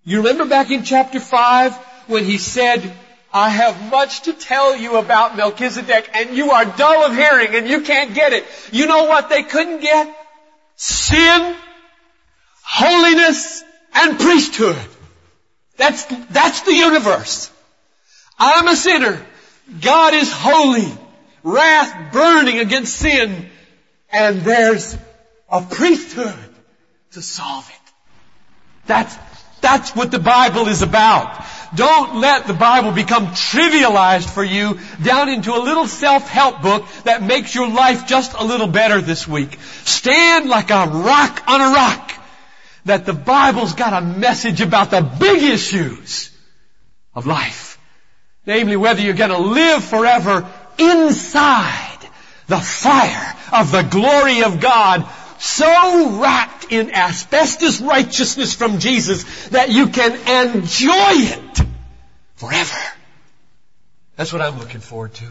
You 0.05 0.19
remember 0.19 0.45
back 0.45 0.71
in 0.71 0.83
chapter 0.83 1.19
5 1.19 1.77
when 2.09 2.25
he 2.25 2.37
said, 2.37 2.93
I 3.33 3.49
have 3.49 3.91
much 3.91 4.23
to 4.23 4.33
tell 4.33 4.77
you 4.77 4.97
about 4.97 5.37
Melchizedek 5.37 6.11
and 6.15 6.37
you 6.37 6.51
are 6.51 6.65
dull 6.65 7.07
of 7.07 7.17
hearing 7.17 7.55
and 7.55 7.67
you 7.67 7.81
can't 7.81 8.15
get 8.15 8.33
it. 8.33 8.45
You 8.71 8.87
know 8.87 9.05
what 9.05 9.29
they 9.31 9.43
couldn't 9.43 9.81
get? 9.81 10.15
Sin, 10.77 11.57
holiness, 12.63 13.65
and 13.95 14.19
priesthood. 14.19 14.79
That's, 15.77 16.05
that's 16.31 16.61
the 16.63 16.75
universe. 16.75 17.51
I'm 18.39 18.69
a 18.69 18.77
sinner. 18.77 19.25
God 19.81 20.15
is 20.15 20.31
holy. 20.31 20.93
Wrath 21.43 22.13
burning 22.13 22.59
against 22.59 22.95
sin. 22.95 23.47
And 24.11 24.43
there's 24.43 24.97
a 25.49 25.63
priesthood 25.63 26.39
to 27.13 27.23
solve 27.23 27.69
it. 27.69 27.93
That's, 28.87 29.17
that's 29.65 29.97
what 29.97 30.11
the 30.11 30.19
Bible 30.19 30.69
is 30.69 30.83
about. 30.83 31.43
Don't 31.75 32.21
let 32.21 32.47
the 32.47 32.53
Bible 32.53 32.93
become 32.93 33.29
trivialized 33.29 34.29
for 34.29 34.45
you 34.45 34.79
down 35.03 35.31
into 35.31 35.55
a 35.55 35.59
little 35.59 35.87
self-help 35.87 36.61
book 36.61 36.85
that 37.05 37.23
makes 37.23 37.55
your 37.55 37.69
life 37.69 38.07
just 38.07 38.35
a 38.35 38.45
little 38.45 38.67
better 38.67 39.01
this 39.01 39.27
week. 39.27 39.59
Stand 39.85 40.51
like 40.51 40.71
a 40.71 40.87
rock 40.87 41.43
on 41.49 41.61
a 41.63 41.75
rock. 41.75 42.13
That 42.85 43.07
the 43.07 43.15
Bible's 43.15 43.73
got 43.73 44.03
a 44.03 44.05
message 44.05 44.61
about 44.61 44.91
the 44.91 45.01
big 45.01 45.43
issues 45.43 46.31
of 47.15 47.27
life. 47.27 47.79
Namely, 48.45 48.77
whether 48.77 49.01
you're 49.01 49.15
gonna 49.15 49.39
live 49.39 49.83
forever 49.83 50.47
inside 50.77 51.99
the 52.49 52.61
fire 52.61 53.35
of 53.51 53.73
the 53.73 53.83
glory 53.83 54.43
of 54.43 54.61
God 54.61 55.09
so 55.45 56.21
wrapped 56.21 56.73
in 56.73 56.91
asbestos 56.95 57.79
righteousness 57.79 58.55
from 58.55 58.79
Jesus 58.79 59.49
that 59.49 59.71
you 59.71 59.89
can 59.89 60.13
enjoy 60.13 60.93
it 60.95 61.61
forever. 62.37 62.79
That's 64.17 64.33
what 64.33 64.41
I'm 64.41 64.59
looking 64.59 64.81
forward 64.81 65.13
to. 65.15 65.27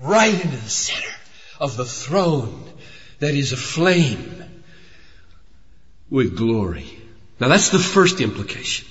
Right 0.00 0.34
into 0.34 0.56
the 0.56 0.68
center 0.68 1.14
of 1.60 1.76
the 1.76 1.84
throne 1.84 2.64
that 3.20 3.36
is 3.36 3.52
aflame 3.52 4.42
with 6.10 6.36
glory. 6.36 6.86
Now 7.38 7.46
that's 7.46 7.68
the 7.68 7.78
first 7.78 8.20
implication. 8.20 8.88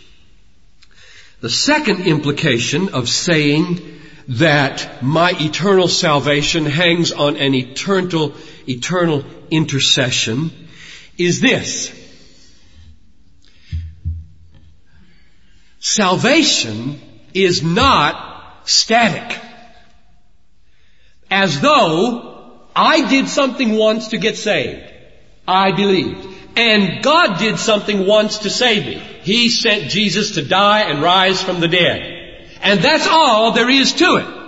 The 1.41 1.49
second 1.49 2.07
implication 2.07 2.93
of 2.93 3.09
saying 3.09 3.99
that 4.29 5.03
my 5.03 5.33
eternal 5.37 5.89
salvation 5.89 6.65
hangs 6.65 7.11
on 7.11 7.35
an 7.35 7.53
eternal, 7.55 8.33
eternal 8.67 9.23
intercession 9.49 10.51
is 11.17 11.41
this. 11.41 11.91
Salvation 15.79 16.99
is 17.33 17.63
not 17.63 18.69
static. 18.69 19.39
As 21.29 21.59
though 21.59 22.61
I 22.75 23.09
did 23.09 23.27
something 23.27 23.73
once 23.73 24.09
to 24.09 24.17
get 24.17 24.37
saved. 24.37 24.91
I 25.47 25.71
believed. 25.71 26.27
And 26.55 27.03
God 27.03 27.39
did 27.39 27.57
something 27.57 28.05
once 28.05 28.39
to 28.39 28.49
save 28.49 28.85
me. 28.85 28.95
He 29.23 29.49
sent 29.49 29.89
Jesus 29.89 30.35
to 30.35 30.41
die 30.41 30.81
and 30.81 31.01
rise 31.01 31.41
from 31.41 31.59
the 31.59 31.67
dead. 31.67 32.49
And 32.61 32.81
that's 32.81 33.07
all 33.07 33.53
there 33.53 33.69
is 33.69 33.93
to 33.93 34.17
it. 34.17 34.40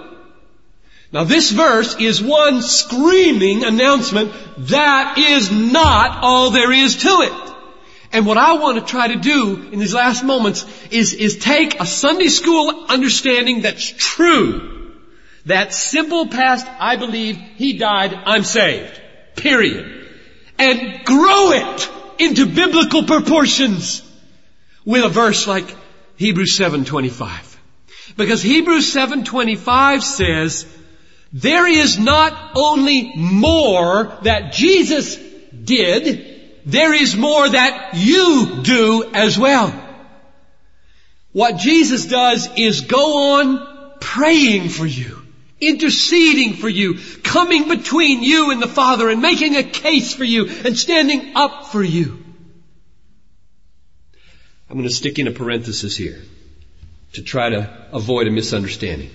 Now 1.13 1.23
this 1.23 1.51
verse 1.51 1.95
is 1.99 2.23
one 2.23 2.63
screaming 2.63 3.63
announcement 3.63 4.33
that 4.69 5.15
is 5.19 5.51
not 5.51 6.23
all 6.23 6.49
there 6.49 6.71
is 6.71 6.97
to 7.03 7.07
it. 7.07 7.53
And 8.11 8.25
what 8.25 8.39
I 8.39 8.53
want 8.53 8.79
to 8.79 8.85
try 8.85 9.09
to 9.09 9.15
do 9.15 9.69
in 9.71 9.79
these 9.79 9.93
last 9.93 10.23
moments 10.23 10.65
is, 10.89 11.13
is 11.13 11.37
take 11.37 11.79
a 11.79 11.85
Sunday 11.85 12.29
school 12.29 12.85
understanding 12.89 13.61
that's 13.61 13.87
true. 13.95 14.91
That 15.45 15.73
simple 15.73 16.27
past, 16.27 16.65
I 16.79 16.95
believe, 16.95 17.37
He 17.57 17.77
died, 17.77 18.13
I'm 18.13 18.43
saved. 18.43 18.99
Period. 19.35 20.07
And 20.57 21.05
grow 21.05 21.51
it 21.51 21.89
into 22.17 22.47
biblical 22.47 23.03
proportions 23.03 24.01
with 24.83 25.03
a 25.03 25.09
verse 25.09 25.47
like 25.47 25.75
Hebrews 26.15 26.57
7.25. 26.57 27.57
Because 28.15 28.41
Hebrews 28.41 28.93
7.25 28.93 30.01
says, 30.01 30.65
there 31.33 31.67
is 31.67 31.97
not 31.97 32.51
only 32.55 33.11
more 33.15 34.15
that 34.21 34.53
Jesus 34.53 35.17
did, 35.17 36.61
there 36.65 36.93
is 36.93 37.15
more 37.15 37.49
that 37.49 37.95
you 37.95 38.61
do 38.61 39.09
as 39.13 39.37
well. 39.37 39.73
What 41.31 41.57
Jesus 41.57 42.05
does 42.05 42.47
is 42.55 42.81
go 42.81 43.39
on 43.39 43.97
praying 43.99 44.69
for 44.69 44.85
you, 44.85 45.19
interceding 45.59 46.53
for 46.53 46.69
you, 46.69 46.99
coming 47.23 47.67
between 47.67 48.21
you 48.21 48.51
and 48.51 48.61
the 48.61 48.67
Father 48.67 49.09
and 49.09 49.19
making 49.19 49.55
a 49.55 49.63
case 49.63 50.13
for 50.13 50.23
you 50.23 50.47
and 50.47 50.77
standing 50.77 51.35
up 51.35 51.71
for 51.71 51.81
you. 51.81 52.23
I'm 54.69 54.77
going 54.77 54.87
to 54.87 54.93
stick 54.93 55.17
in 55.17 55.27
a 55.27 55.31
parenthesis 55.31 55.97
here 55.97 56.21
to 57.13 57.23
try 57.23 57.49
to 57.49 57.87
avoid 57.91 58.27
a 58.27 58.31
misunderstanding. 58.31 59.09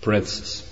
Parenthesis. 0.00 0.71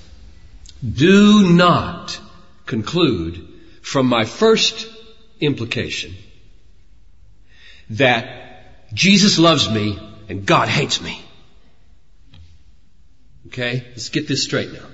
Do 0.82 1.48
not 1.48 2.18
conclude 2.66 3.46
from 3.82 4.06
my 4.06 4.24
first 4.24 4.86
implication 5.40 6.14
that 7.90 8.94
Jesus 8.94 9.38
loves 9.38 9.68
me 9.70 9.98
and 10.28 10.46
God 10.46 10.68
hates 10.68 11.00
me. 11.00 11.20
Okay? 13.48 13.84
Let's 13.90 14.08
get 14.08 14.28
this 14.28 14.44
straight 14.44 14.72
now. 14.72 14.86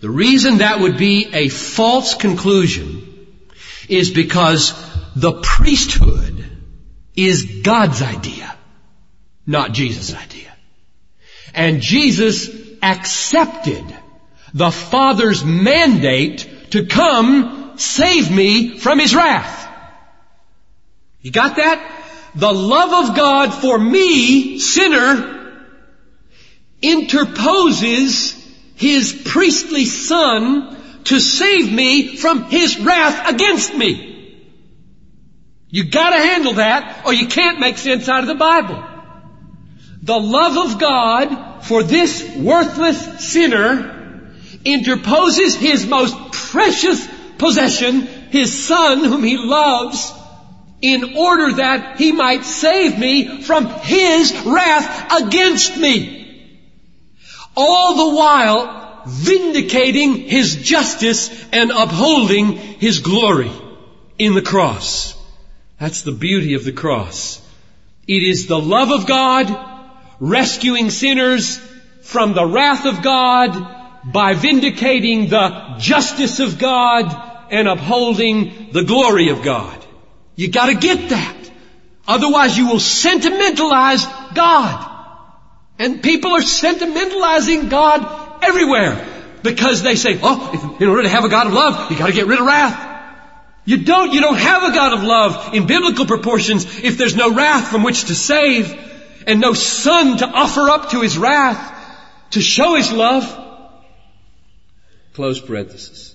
The 0.00 0.10
reason 0.10 0.58
that 0.58 0.80
would 0.80 0.96
be 0.96 1.28
a 1.32 1.48
false 1.48 2.14
conclusion 2.14 3.26
is 3.88 4.10
because 4.10 4.72
the 5.16 5.40
priesthood 5.42 6.44
is 7.16 7.62
God's 7.62 8.00
idea, 8.00 8.54
not 9.44 9.72
Jesus' 9.72 10.14
idea. 10.14 10.52
And 11.52 11.80
Jesus 11.80 12.48
accepted 12.80 13.84
the 14.54 14.70
Father's 14.70 15.44
mandate 15.44 16.70
to 16.70 16.86
come 16.86 17.74
save 17.76 18.30
me 18.34 18.78
from 18.78 18.98
His 18.98 19.14
wrath. 19.14 19.66
You 21.20 21.30
got 21.30 21.56
that? 21.56 21.94
The 22.34 22.52
love 22.52 23.08
of 23.08 23.16
God 23.16 23.52
for 23.52 23.78
me, 23.78 24.58
sinner, 24.58 25.64
interposes 26.80 28.32
His 28.74 29.22
priestly 29.24 29.84
Son 29.84 30.76
to 31.04 31.20
save 31.20 31.72
me 31.72 32.16
from 32.16 32.44
His 32.44 32.78
wrath 32.78 33.30
against 33.30 33.74
me. 33.74 34.08
You 35.70 35.84
gotta 35.84 36.18
handle 36.18 36.54
that 36.54 37.04
or 37.06 37.12
you 37.12 37.26
can't 37.26 37.60
make 37.60 37.78
sense 37.78 38.08
out 38.08 38.22
of 38.22 38.26
the 38.26 38.34
Bible. 38.34 38.82
The 40.02 40.18
love 40.18 40.70
of 40.70 40.78
God 40.78 41.64
for 41.64 41.82
this 41.82 42.36
worthless 42.36 43.28
sinner 43.28 43.97
interposes 44.72 45.54
His 45.54 45.86
most 45.86 46.32
precious 46.32 47.06
possession, 47.38 48.02
his 48.30 48.66
son 48.66 49.04
whom 49.04 49.22
he 49.22 49.36
loves, 49.36 50.12
in 50.80 51.16
order 51.16 51.52
that 51.54 51.98
he 51.98 52.12
might 52.12 52.44
save 52.44 52.98
me 52.98 53.42
from 53.42 53.66
his 53.66 54.32
wrath 54.46 55.22
against 55.22 55.76
me. 55.76 56.16
All 57.56 58.10
the 58.10 58.16
while 58.16 59.02
vindicating 59.06 60.14
his 60.28 60.56
justice 60.56 61.30
and 61.52 61.70
upholding 61.70 62.52
his 62.52 63.00
glory 63.00 63.50
in 64.18 64.34
the 64.34 64.42
cross. 64.42 65.14
That's 65.80 66.02
the 66.02 66.12
beauty 66.12 66.54
of 66.54 66.64
the 66.64 66.72
cross. 66.72 67.40
It 68.06 68.22
is 68.22 68.46
the 68.46 68.58
love 68.58 68.90
of 68.90 69.06
God 69.06 69.56
rescuing 70.20 70.90
sinners 70.90 71.58
from 72.02 72.34
the 72.34 72.46
wrath 72.46 72.84
of 72.84 73.02
God 73.02 73.77
by 74.12 74.34
vindicating 74.34 75.28
the 75.28 75.76
justice 75.78 76.40
of 76.40 76.58
God 76.58 77.04
and 77.50 77.68
upholding 77.68 78.70
the 78.72 78.84
glory 78.84 79.28
of 79.28 79.42
God. 79.42 79.76
You 80.36 80.50
gotta 80.50 80.74
get 80.74 81.10
that. 81.10 81.50
Otherwise 82.06 82.56
you 82.56 82.68
will 82.68 82.80
sentimentalize 82.80 84.06
God. 84.34 84.84
And 85.78 86.02
people 86.02 86.32
are 86.32 86.40
sentimentalizing 86.40 87.68
God 87.68 88.42
everywhere 88.42 89.06
because 89.42 89.82
they 89.82 89.94
say, 89.94 90.18
oh, 90.22 90.76
in 90.80 90.88
order 90.88 91.02
to 91.02 91.08
have 91.08 91.24
a 91.24 91.28
God 91.28 91.46
of 91.46 91.52
love, 91.52 91.90
you 91.90 91.98
gotta 91.98 92.12
get 92.12 92.26
rid 92.26 92.40
of 92.40 92.46
wrath. 92.46 92.86
You 93.64 93.84
don't, 93.84 94.12
you 94.12 94.20
don't 94.20 94.38
have 94.38 94.62
a 94.62 94.74
God 94.74 94.94
of 94.94 95.02
love 95.02 95.54
in 95.54 95.66
biblical 95.66 96.06
proportions 96.06 96.64
if 96.80 96.96
there's 96.96 97.14
no 97.14 97.34
wrath 97.34 97.68
from 97.68 97.82
which 97.82 98.06
to 98.06 98.14
save 98.14 98.74
and 99.26 99.40
no 99.40 99.52
son 99.52 100.16
to 100.18 100.26
offer 100.26 100.70
up 100.70 100.90
to 100.90 101.02
his 101.02 101.18
wrath 101.18 101.74
to 102.30 102.40
show 102.40 102.74
his 102.74 102.92
love. 102.92 103.24
Close 105.18 105.40
parenthesis. 105.40 106.14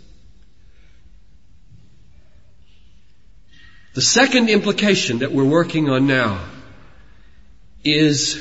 The 3.96 4.02
second 4.02 4.48
implication 4.48 5.20
that 5.20 5.34
we're 5.34 5.44
working 5.44 5.90
on 5.90 6.08
now 6.08 6.40
is 7.84 8.40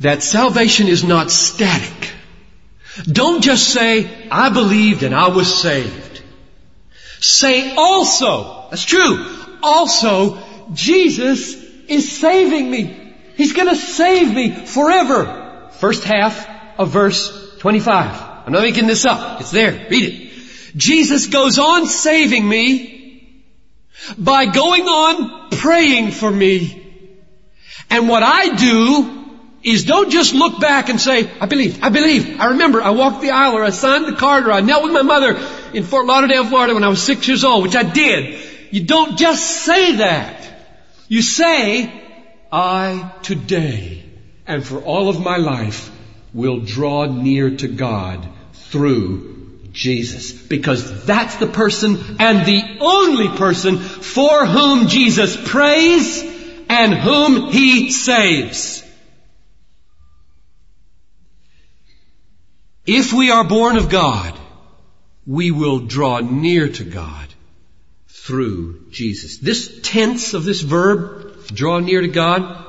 that 0.00 0.22
salvation 0.22 0.88
is 0.88 1.02
not 1.02 1.30
static. 1.30 2.10
Don't 3.10 3.42
just 3.42 3.72
say, 3.72 4.28
I 4.30 4.50
believed 4.50 5.02
and 5.02 5.14
I 5.14 5.28
was 5.28 5.62
saved. 5.62 6.20
Say 7.20 7.74
also, 7.76 8.68
that's 8.68 8.84
true, 8.84 9.26
also, 9.62 10.36
Jesus 10.74 11.54
is 11.88 12.20
saving 12.20 12.70
me. 12.70 13.14
He's 13.38 13.54
gonna 13.54 13.76
save 13.76 14.34
me 14.34 14.50
forever. 14.50 15.70
First 15.78 16.04
half 16.04 16.46
of 16.78 16.90
verse 16.90 17.56
25. 17.60 18.33
I'm 18.44 18.52
not 18.52 18.62
making 18.62 18.86
this 18.86 19.04
up. 19.06 19.40
It's 19.40 19.50
there. 19.50 19.72
Read 19.90 20.04
it. 20.04 20.76
Jesus 20.76 21.26
goes 21.28 21.58
on 21.58 21.86
saving 21.86 22.46
me 22.46 23.32
by 24.18 24.46
going 24.46 24.82
on 24.82 25.50
praying 25.50 26.10
for 26.10 26.30
me. 26.30 26.80
And 27.90 28.08
what 28.08 28.22
I 28.22 28.54
do 28.54 29.24
is 29.62 29.84
don't 29.84 30.10
just 30.10 30.34
look 30.34 30.60
back 30.60 30.90
and 30.90 31.00
say, 31.00 31.30
I 31.40 31.46
believe, 31.46 31.82
I 31.82 31.88
believe, 31.88 32.38
I 32.38 32.46
remember, 32.46 32.82
I 32.82 32.90
walked 32.90 33.22
the 33.22 33.30
aisle 33.30 33.56
or 33.56 33.64
I 33.64 33.70
signed 33.70 34.04
the 34.04 34.16
card 34.16 34.46
or 34.46 34.52
I 34.52 34.60
knelt 34.60 34.84
with 34.84 34.92
my 34.92 35.02
mother 35.02 35.40
in 35.72 35.84
Fort 35.84 36.06
Lauderdale, 36.06 36.44
Florida 36.44 36.74
when 36.74 36.84
I 36.84 36.88
was 36.88 37.02
six 37.02 37.26
years 37.26 37.44
old, 37.44 37.62
which 37.62 37.76
I 37.76 37.82
did. 37.82 38.38
You 38.70 38.84
don't 38.84 39.16
just 39.16 39.42
say 39.64 39.96
that. 39.96 40.42
You 41.08 41.22
say, 41.22 42.02
I 42.52 43.12
today 43.22 44.04
and 44.46 44.64
for 44.64 44.80
all 44.80 45.08
of 45.08 45.20
my 45.20 45.38
life 45.38 45.90
will 46.34 46.60
draw 46.60 47.06
near 47.06 47.56
to 47.56 47.68
God 47.68 48.28
through 48.52 49.60
Jesus. 49.72 50.32
Because 50.32 51.04
that's 51.04 51.36
the 51.36 51.46
person 51.46 52.16
and 52.18 52.44
the 52.44 52.78
only 52.80 53.28
person 53.38 53.78
for 53.78 54.44
whom 54.44 54.88
Jesus 54.88 55.36
prays 55.48 56.22
and 56.68 56.92
whom 56.92 57.52
he 57.52 57.92
saves. 57.92 58.82
If 62.86 63.12
we 63.12 63.30
are 63.30 63.44
born 63.44 63.76
of 63.76 63.88
God, 63.88 64.38
we 65.26 65.50
will 65.50 65.78
draw 65.80 66.18
near 66.18 66.68
to 66.68 66.84
God 66.84 67.28
through 68.08 68.90
Jesus. 68.90 69.38
This 69.38 69.80
tense 69.82 70.34
of 70.34 70.44
this 70.44 70.60
verb, 70.60 71.46
draw 71.46 71.78
near 71.78 72.00
to 72.00 72.08
God, 72.08 72.64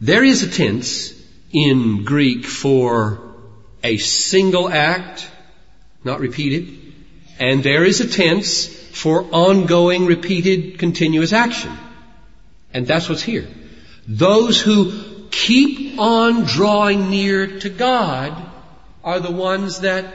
there 0.00 0.24
is 0.24 0.42
a 0.42 0.50
tense 0.50 1.17
in 1.52 2.04
Greek 2.04 2.44
for 2.44 3.20
a 3.82 3.96
single 3.98 4.68
act, 4.68 5.28
not 6.04 6.20
repeated, 6.20 6.78
and 7.38 7.62
there 7.62 7.84
is 7.84 8.00
a 8.00 8.08
tense 8.08 8.66
for 8.66 9.24
ongoing, 9.32 10.06
repeated, 10.06 10.78
continuous 10.78 11.32
action. 11.32 11.76
And 12.74 12.86
that's 12.86 13.08
what's 13.08 13.22
here. 13.22 13.46
Those 14.06 14.60
who 14.60 15.28
keep 15.30 15.98
on 15.98 16.44
drawing 16.44 17.10
near 17.10 17.60
to 17.60 17.68
God 17.68 18.42
are 19.04 19.20
the 19.20 19.30
ones 19.30 19.80
that 19.80 20.14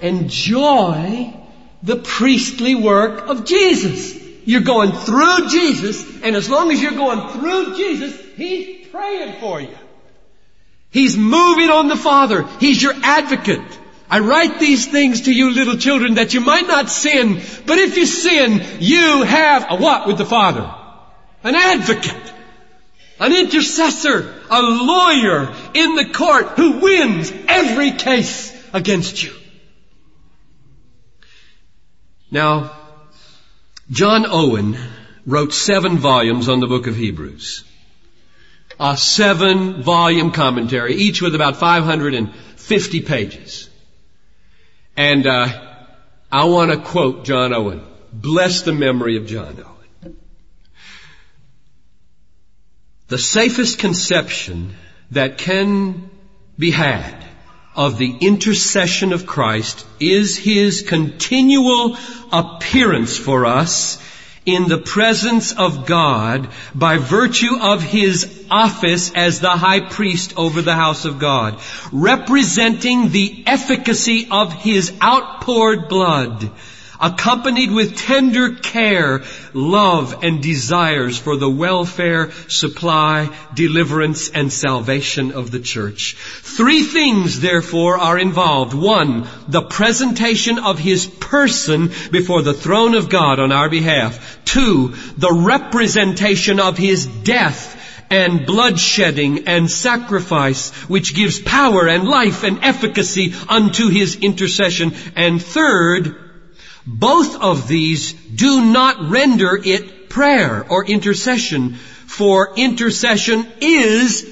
enjoy 0.00 1.34
the 1.82 1.96
priestly 1.96 2.74
work 2.74 3.28
of 3.28 3.44
Jesus. 3.44 4.22
You're 4.46 4.60
going 4.60 4.92
through 4.92 5.48
Jesus, 5.48 6.22
and 6.22 6.36
as 6.36 6.48
long 6.48 6.70
as 6.70 6.80
you're 6.80 6.92
going 6.92 7.28
through 7.32 7.76
Jesus, 7.76 8.20
He's 8.36 8.88
praying 8.88 9.40
for 9.40 9.60
you. 9.60 9.74
He's 10.94 11.16
moving 11.16 11.70
on 11.70 11.88
the 11.88 11.96
Father. 11.96 12.46
He's 12.60 12.80
your 12.80 12.94
advocate. 13.02 13.80
I 14.08 14.20
write 14.20 14.60
these 14.60 14.86
things 14.86 15.22
to 15.22 15.32
you 15.32 15.50
little 15.50 15.76
children 15.76 16.14
that 16.14 16.34
you 16.34 16.40
might 16.40 16.68
not 16.68 16.88
sin, 16.88 17.42
but 17.66 17.78
if 17.78 17.96
you 17.96 18.06
sin, 18.06 18.64
you 18.78 19.24
have 19.24 19.66
a 19.70 19.76
what 19.76 20.06
with 20.06 20.18
the 20.18 20.24
Father? 20.24 20.72
An 21.42 21.56
advocate. 21.56 22.32
An 23.18 23.34
intercessor. 23.34 24.40
A 24.48 24.62
lawyer 24.62 25.52
in 25.74 25.96
the 25.96 26.10
court 26.14 26.50
who 26.50 26.78
wins 26.78 27.32
every 27.48 27.90
case 27.90 28.52
against 28.72 29.20
you. 29.20 29.32
Now, 32.30 32.70
John 33.90 34.26
Owen 34.26 34.78
wrote 35.26 35.52
seven 35.52 35.98
volumes 35.98 36.48
on 36.48 36.60
the 36.60 36.68
book 36.68 36.86
of 36.86 36.94
Hebrews. 36.94 37.64
A 38.78 38.96
seven 38.96 39.82
volume 39.82 40.32
commentary, 40.32 40.96
each 40.96 41.22
with 41.22 41.34
about 41.34 41.56
550 41.56 43.00
pages. 43.02 43.70
And 44.96 45.26
uh, 45.26 45.48
I 46.30 46.44
want 46.44 46.70
to 46.72 46.78
quote 46.78 47.24
John 47.24 47.52
Owen. 47.52 47.82
Bless 48.12 48.62
the 48.62 48.72
memory 48.72 49.16
of 49.16 49.26
John 49.26 49.62
Owen. 49.64 50.16
The 53.08 53.18
safest 53.18 53.78
conception 53.78 54.74
that 55.10 55.38
can 55.38 56.10
be 56.58 56.70
had 56.70 57.24
of 57.76 57.98
the 57.98 58.16
intercession 58.20 59.12
of 59.12 59.26
Christ 59.26 59.84
is 60.00 60.36
His 60.36 60.82
continual 60.82 61.96
appearance 62.32 63.16
for 63.16 63.46
us 63.46 63.98
in 64.46 64.68
the 64.68 64.78
presence 64.78 65.52
of 65.52 65.86
God 65.86 66.48
by 66.74 66.98
virtue 66.98 67.56
of 67.60 67.82
his 67.82 68.44
office 68.50 69.10
as 69.14 69.40
the 69.40 69.50
high 69.50 69.80
priest 69.80 70.34
over 70.36 70.60
the 70.60 70.74
house 70.74 71.04
of 71.04 71.18
God, 71.18 71.58
representing 71.90 73.10
the 73.10 73.42
efficacy 73.46 74.28
of 74.30 74.52
his 74.52 74.92
outpoured 75.02 75.88
blood 75.88 76.50
accompanied 77.00 77.70
with 77.70 77.96
tender 77.96 78.54
care, 78.54 79.22
love, 79.52 80.22
and 80.22 80.42
desires 80.42 81.18
for 81.18 81.36
the 81.36 81.50
welfare, 81.50 82.30
supply, 82.48 83.28
deliverance, 83.54 84.30
and 84.30 84.52
salvation 84.52 85.32
of 85.32 85.50
the 85.50 85.60
church. 85.60 86.16
Three 86.42 86.82
things, 86.82 87.40
therefore, 87.40 87.98
are 87.98 88.18
involved. 88.18 88.74
One, 88.74 89.28
the 89.48 89.62
presentation 89.62 90.58
of 90.58 90.78
His 90.78 91.06
person 91.06 91.90
before 92.10 92.42
the 92.42 92.54
throne 92.54 92.94
of 92.94 93.08
God 93.08 93.40
on 93.40 93.52
our 93.52 93.68
behalf. 93.68 94.44
Two, 94.44 94.94
the 95.16 95.32
representation 95.32 96.60
of 96.60 96.78
His 96.78 97.06
death 97.06 97.74
and 98.10 98.40
bloodshedding 98.40 99.44
and 99.46 99.70
sacrifice, 99.70 100.70
which 100.88 101.14
gives 101.14 101.40
power 101.40 101.88
and 101.88 102.06
life 102.08 102.44
and 102.44 102.62
efficacy 102.62 103.34
unto 103.48 103.88
his 103.88 104.16
intercession. 104.16 104.92
And 105.16 105.42
third, 105.42 106.23
both 106.86 107.40
of 107.40 107.68
these 107.68 108.12
do 108.12 108.60
not 108.60 109.10
render 109.10 109.60
it 109.62 110.08
prayer 110.08 110.66
or 110.68 110.84
intercession, 110.84 111.74
for 111.74 112.54
intercession 112.56 113.46
is 113.60 114.28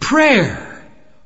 prayer. 0.00 0.66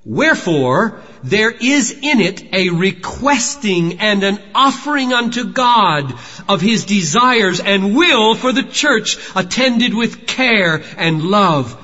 Wherefore, 0.04 1.00
there 1.22 1.50
is 1.50 1.90
in 1.90 2.20
it 2.20 2.52
a 2.52 2.68
requesting 2.68 4.00
and 4.00 4.22
an 4.22 4.38
offering 4.54 5.14
unto 5.14 5.44
God 5.52 6.12
of 6.46 6.60
His 6.60 6.84
desires 6.84 7.60
and 7.60 7.96
will 7.96 8.34
for 8.34 8.52
the 8.52 8.64
church 8.64 9.16
attended 9.34 9.94
with 9.94 10.26
care 10.26 10.82
and 10.98 11.22
love 11.22 11.80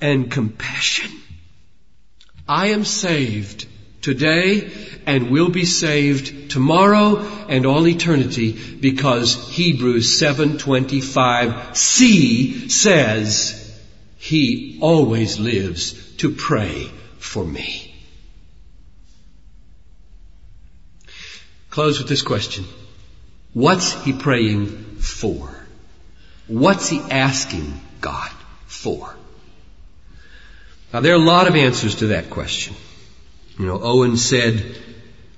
and 0.00 0.30
compassion. 0.30 1.10
I 2.48 2.68
am 2.68 2.84
saved 2.84 3.66
today 4.02 4.70
and 5.06 5.30
will 5.30 5.50
be 5.50 5.64
saved 5.64 6.50
tomorrow 6.50 7.18
and 7.48 7.64
all 7.66 7.86
eternity 7.86 8.58
because 8.80 9.50
Hebrews 9.50 10.20
7:25c 10.20 12.70
says 12.70 13.56
he 14.18 14.78
always 14.80 15.38
lives 15.38 15.94
to 16.18 16.30
pray 16.30 16.90
for 17.18 17.44
me. 17.44 17.94
Close 21.70 21.98
with 21.98 22.08
this 22.08 22.22
question. 22.22 22.64
What's 23.52 23.92
he 24.04 24.12
praying 24.12 24.66
for? 24.98 25.48
What's 26.46 26.88
he 26.88 26.98
asking 26.98 27.80
God 28.00 28.30
for? 28.66 29.14
Now 30.92 31.00
there 31.00 31.12
are 31.12 31.22
a 31.22 31.24
lot 31.24 31.46
of 31.46 31.54
answers 31.54 31.96
to 31.96 32.08
that 32.08 32.30
question. 32.30 32.74
You 33.60 33.66
know, 33.66 33.78
Owen 33.82 34.16
said, 34.16 34.74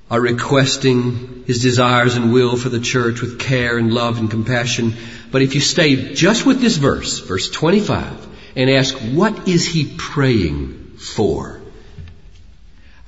are 0.09 0.21
requesting 0.21 1.43
his 1.45 1.61
desires 1.61 2.15
and 2.15 2.33
will 2.33 2.57
for 2.57 2.69
the 2.69 2.79
church 2.79 3.21
with 3.21 3.41
care 3.41 3.77
and 3.79 3.93
love 3.93 4.21
and 4.21 4.31
compassion. 4.31 4.95
But 5.33 5.43
if 5.43 5.57
you 5.57 5.61
stay 5.61 6.15
just 6.15 6.47
with 6.47 6.61
this 6.61 6.77
verse, 6.77 7.19
verse 7.19 7.51
25, 7.51 8.29
and 8.55 8.71
ask, 8.71 8.95
what 8.95 9.49
is 9.49 9.67
he 9.67 9.93
praying 9.99 10.99
for? 10.99 11.61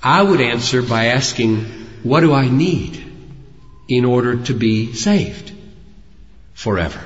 I 0.02 0.20
would 0.20 0.40
answer 0.40 0.82
by 0.82 1.06
asking, 1.06 1.66
what 2.02 2.20
do 2.20 2.32
I 2.32 2.48
need 2.48 3.00
in 3.86 4.04
order 4.04 4.42
to 4.46 4.52
be 4.52 4.94
saved 4.94 5.52
forever? 6.54 7.00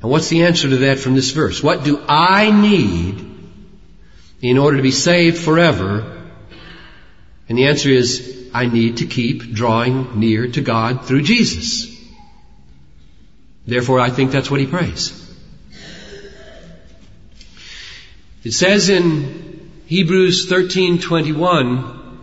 And 0.00 0.10
what's 0.10 0.28
the 0.28 0.42
answer 0.42 0.68
to 0.68 0.76
that 0.78 0.98
from 0.98 1.14
this 1.14 1.30
verse? 1.30 1.62
What 1.62 1.84
do 1.84 2.02
I 2.08 2.50
need 2.50 3.24
in 4.40 4.58
order 4.58 4.78
to 4.78 4.82
be 4.82 4.90
saved 4.90 5.38
forever 5.38 6.18
and 7.52 7.58
the 7.58 7.66
answer 7.66 7.90
is, 7.90 8.48
I 8.54 8.64
need 8.64 8.96
to 8.96 9.06
keep 9.06 9.52
drawing 9.52 10.18
near 10.18 10.48
to 10.52 10.62
God 10.62 11.04
through 11.04 11.20
Jesus. 11.20 11.94
Therefore, 13.66 14.00
I 14.00 14.08
think 14.08 14.30
that's 14.30 14.50
what 14.50 14.58
he 14.58 14.66
prays. 14.66 15.12
It 18.42 18.52
says 18.52 18.88
in 18.88 19.70
Hebrews 19.84 20.46
13:21 20.48 22.16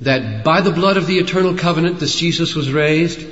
that 0.00 0.42
by 0.42 0.62
the 0.62 0.72
blood 0.72 0.96
of 0.96 1.06
the 1.06 1.18
eternal 1.20 1.54
covenant 1.54 2.00
this 2.00 2.16
Jesus 2.16 2.56
was 2.56 2.72
raised 2.72 3.24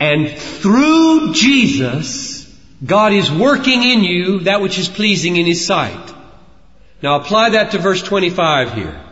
and 0.00 0.30
through 0.30 1.34
Jesus 1.34 2.50
God 2.82 3.12
is 3.12 3.30
working 3.30 3.82
in 3.82 4.02
you 4.02 4.40
that 4.50 4.62
which 4.62 4.78
is 4.78 4.88
pleasing 4.88 5.36
in 5.36 5.44
his 5.44 5.66
sight. 5.66 6.14
Now 7.02 7.16
apply 7.16 7.50
that 7.50 7.72
to 7.72 7.78
verse 7.78 8.02
25 8.02 8.72
here. 8.72 9.03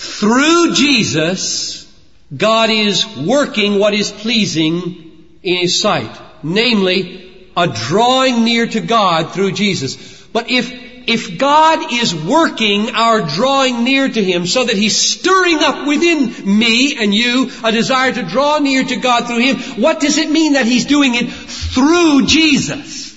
Through 0.00 0.74
Jesus, 0.74 1.92
God 2.34 2.70
is 2.70 3.04
working 3.16 3.80
what 3.80 3.94
is 3.94 4.12
pleasing 4.12 5.26
in 5.42 5.56
His 5.56 5.80
sight. 5.80 6.16
Namely, 6.44 7.50
a 7.56 7.66
drawing 7.66 8.44
near 8.44 8.68
to 8.68 8.80
God 8.80 9.32
through 9.32 9.52
Jesus. 9.52 10.22
But 10.26 10.50
if, 10.50 10.70
if 11.08 11.36
God 11.36 11.92
is 11.92 12.14
working 12.14 12.90
our 12.90 13.22
drawing 13.22 13.82
near 13.82 14.08
to 14.08 14.22
Him 14.22 14.46
so 14.46 14.66
that 14.66 14.76
He's 14.76 14.96
stirring 14.96 15.58
up 15.58 15.88
within 15.88 16.56
me 16.56 16.96
and 16.96 17.12
you 17.12 17.50
a 17.64 17.72
desire 17.72 18.12
to 18.12 18.22
draw 18.22 18.58
near 18.60 18.84
to 18.84 18.96
God 18.98 19.26
through 19.26 19.40
Him, 19.40 19.82
what 19.82 19.98
does 19.98 20.16
it 20.16 20.30
mean 20.30 20.52
that 20.52 20.66
He's 20.66 20.86
doing 20.86 21.16
it 21.16 21.28
through 21.28 22.26
Jesus? 22.26 23.16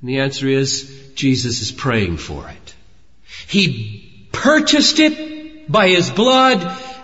And 0.00 0.08
the 0.08 0.20
answer 0.20 0.46
is, 0.46 1.12
Jesus 1.16 1.62
is 1.62 1.72
praying 1.72 2.18
for 2.18 2.48
it. 2.48 2.74
He 3.48 4.28
purchased 4.30 5.00
it 5.00 5.23
by 5.68 5.88
His 5.88 6.10
blood 6.10 6.60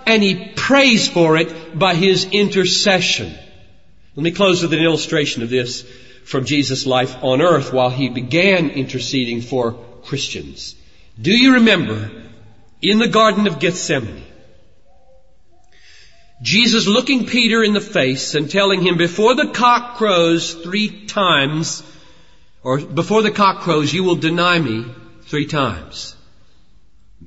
and 0.06 0.22
He 0.22 0.52
prays 0.56 1.08
for 1.08 1.36
it 1.36 1.78
by 1.78 1.94
His 1.94 2.26
intercession. 2.26 3.32
Let 4.16 4.22
me 4.22 4.30
close 4.30 4.62
with 4.62 4.72
an 4.72 4.80
illustration 4.80 5.42
of 5.42 5.50
this 5.50 5.82
from 6.24 6.44
Jesus' 6.44 6.86
life 6.86 7.16
on 7.22 7.42
earth 7.42 7.72
while 7.72 7.90
He 7.90 8.08
began 8.08 8.70
interceding 8.70 9.40
for 9.40 9.72
Christians. 10.02 10.74
Do 11.20 11.36
you 11.36 11.54
remember 11.54 12.10
in 12.82 12.98
the 12.98 13.08
Garden 13.08 13.46
of 13.46 13.58
Gethsemane. 13.58 14.24
Jesus 16.42 16.86
looking 16.86 17.26
Peter 17.26 17.62
in 17.62 17.74
the 17.74 17.80
face 17.80 18.34
and 18.34 18.50
telling 18.50 18.80
him, 18.80 18.96
before 18.96 19.34
the 19.34 19.48
cock 19.48 19.96
crows 19.96 20.54
three 20.54 21.06
times, 21.06 21.82
or 22.62 22.78
before 22.78 23.22
the 23.22 23.30
cock 23.30 23.60
crows, 23.60 23.92
you 23.92 24.04
will 24.04 24.16
deny 24.16 24.58
me 24.58 24.86
three 25.24 25.46
times. 25.46 26.16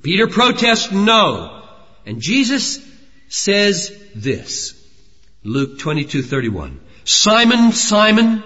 Peter 0.03 0.27
protests 0.27 0.91
no. 0.91 1.63
And 2.05 2.21
Jesus 2.21 2.85
says 3.29 3.97
this. 4.13 4.75
Luke 5.43 5.79
22:31. 5.79 6.79
Simon, 7.05 7.71
Simon, 7.71 8.43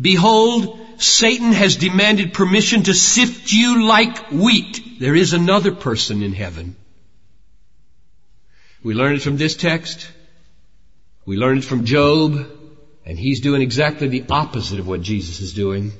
behold, 0.00 0.78
Satan 0.98 1.52
has 1.52 1.76
demanded 1.76 2.34
permission 2.34 2.82
to 2.84 2.94
sift 2.94 3.52
you 3.52 3.84
like 3.84 4.30
wheat. 4.30 5.00
There 5.00 5.14
is 5.14 5.32
another 5.32 5.72
person 5.72 6.22
in 6.22 6.32
heaven. 6.32 6.76
We 8.82 8.94
learn 8.94 9.14
it 9.14 9.22
from 9.22 9.36
this 9.36 9.56
text. 9.56 10.08
We 11.24 11.36
learn 11.36 11.58
it 11.58 11.64
from 11.64 11.84
Job. 11.84 12.46
And 13.04 13.18
he's 13.18 13.40
doing 13.40 13.62
exactly 13.62 14.08
the 14.08 14.24
opposite 14.30 14.78
of 14.78 14.86
what 14.86 15.02
Jesus 15.02 15.40
is 15.40 15.54
doing. 15.54 15.92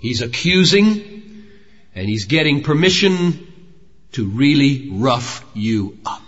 He's 0.00 0.20
accusing 0.20 1.46
and 1.94 2.06
he's 2.06 2.26
getting 2.26 2.62
permission 2.62 3.47
to 4.12 4.26
really 4.26 4.90
rough 4.92 5.44
you 5.54 5.98
up. 6.04 6.22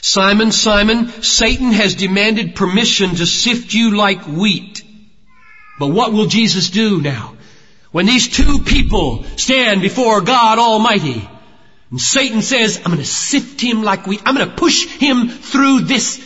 Simon, 0.00 0.52
Simon, 0.52 1.22
Satan 1.22 1.72
has 1.72 1.94
demanded 1.94 2.54
permission 2.54 3.16
to 3.16 3.26
sift 3.26 3.74
you 3.74 3.96
like 3.96 4.26
wheat. 4.26 4.82
But 5.78 5.88
what 5.88 6.12
will 6.12 6.26
Jesus 6.26 6.70
do 6.70 7.00
now? 7.00 7.36
When 7.90 8.06
these 8.06 8.28
two 8.28 8.60
people 8.60 9.24
stand 9.36 9.82
before 9.82 10.20
God 10.20 10.58
Almighty, 10.58 11.28
and 11.90 12.00
Satan 12.00 12.42
says, 12.42 12.78
I'm 12.78 12.92
going 12.92 12.98
to 12.98 13.04
sift 13.04 13.60
him 13.60 13.82
like 13.82 14.06
wheat. 14.06 14.22
I'm 14.26 14.34
going 14.34 14.48
to 14.48 14.56
push 14.56 14.86
him 14.86 15.28
through 15.28 15.80
this 15.80 16.24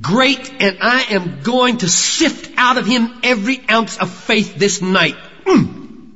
grate 0.00 0.52
and 0.60 0.78
I 0.80 1.02
am 1.10 1.42
going 1.42 1.78
to 1.78 1.88
sift 1.88 2.52
out 2.56 2.76
of 2.76 2.86
him 2.86 3.20
every 3.22 3.60
ounce 3.70 3.98
of 3.98 4.10
faith 4.10 4.56
this 4.56 4.82
night. 4.82 5.16
Mm. 5.44 6.12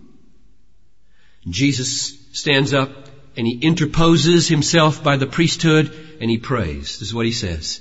Jesus 1.48 2.19
stands 2.32 2.72
up 2.74 2.90
and 3.36 3.46
he 3.46 3.58
interposes 3.58 4.48
himself 4.48 5.02
by 5.02 5.16
the 5.16 5.26
priesthood 5.26 5.94
and 6.20 6.30
he 6.30 6.38
prays. 6.38 6.98
This 6.98 7.08
is 7.08 7.14
what 7.14 7.26
he 7.26 7.32
says. 7.32 7.80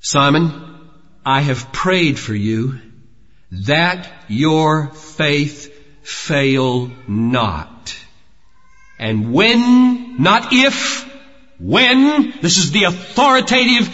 Simon, 0.00 0.90
I 1.24 1.40
have 1.40 1.72
prayed 1.72 2.18
for 2.18 2.34
you 2.34 2.80
that 3.50 4.10
your 4.28 4.88
faith 4.88 5.72
fail 6.02 6.90
not. 7.06 7.96
And 8.98 9.32
when, 9.32 10.22
not 10.22 10.52
if, 10.52 11.10
when, 11.58 12.34
this 12.42 12.58
is 12.58 12.70
the 12.70 12.84
authoritative 12.84 13.88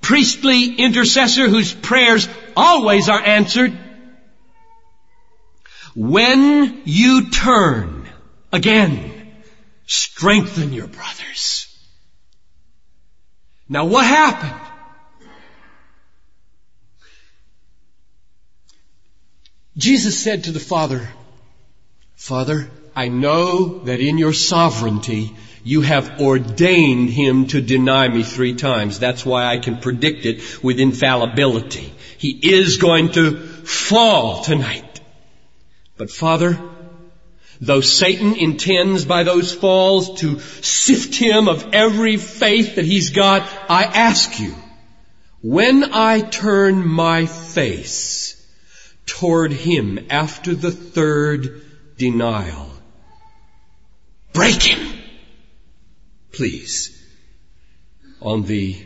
priestly 0.00 0.74
intercessor 0.74 1.48
whose 1.48 1.72
prayers 1.72 2.28
always 2.56 3.08
are 3.08 3.20
answered. 3.20 3.76
When 5.94 6.82
you 6.84 7.30
turn 7.30 7.99
again, 8.52 9.12
strengthen 9.86 10.72
your 10.72 10.86
brothers. 10.86 11.66
Now 13.68 13.86
what 13.86 14.04
happened? 14.04 14.68
Jesus 19.76 20.18
said 20.22 20.44
to 20.44 20.52
the 20.52 20.60
Father, 20.60 21.08
Father, 22.16 22.68
I 22.94 23.08
know 23.08 23.78
that 23.84 24.00
in 24.00 24.18
your 24.18 24.32
sovereignty 24.32 25.34
you 25.62 25.82
have 25.82 26.20
ordained 26.20 27.10
him 27.10 27.46
to 27.48 27.60
deny 27.60 28.08
me 28.08 28.22
three 28.22 28.54
times. 28.54 28.98
That's 28.98 29.24
why 29.24 29.46
I 29.46 29.58
can 29.58 29.78
predict 29.78 30.26
it 30.26 30.62
with 30.62 30.80
infallibility. 30.80 31.92
He 32.18 32.30
is 32.30 32.78
going 32.78 33.12
to 33.12 33.36
fall 33.64 34.42
tonight. 34.42 35.00
But 35.96 36.10
Father, 36.10 36.58
though 37.60 37.80
Satan 37.80 38.34
intends 38.34 39.04
by 39.04 39.22
those 39.22 39.52
falls 39.52 40.20
to 40.20 40.40
sift 40.40 41.14
him 41.14 41.48
of 41.48 41.74
every 41.74 42.16
faith 42.16 42.76
that 42.76 42.84
he's 42.84 43.10
got, 43.10 43.42
I 43.68 43.84
ask 43.84 44.40
you, 44.40 44.54
when 45.42 45.92
I 45.92 46.20
turn 46.20 46.86
my 46.86 47.26
face 47.26 48.36
toward 49.06 49.52
him 49.52 50.06
after 50.10 50.54
the 50.54 50.70
third 50.70 51.62
denial, 51.96 52.70
break 54.32 54.62
him 54.62 54.90
please, 56.32 56.96
on 58.20 58.44
the 58.44 58.76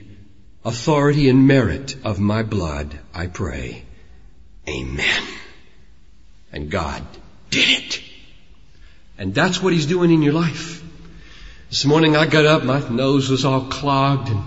authority 0.64 1.28
and 1.28 1.46
merit 1.46 1.96
of 2.04 2.18
my 2.18 2.42
blood, 2.42 2.98
I 3.14 3.26
pray. 3.26 3.84
Amen. 4.68 5.22
And 6.52 6.70
God 6.70 7.04
did 7.50 7.68
it. 7.68 8.03
And 9.18 9.34
that's 9.34 9.62
what 9.62 9.72
He's 9.72 9.86
doing 9.86 10.10
in 10.10 10.22
your 10.22 10.32
life. 10.32 10.82
This 11.70 11.84
morning 11.84 12.16
I 12.16 12.26
got 12.26 12.44
up, 12.46 12.64
my 12.64 12.86
nose 12.88 13.28
was 13.28 13.44
all 13.44 13.62
clogged 13.62 14.28
and 14.28 14.42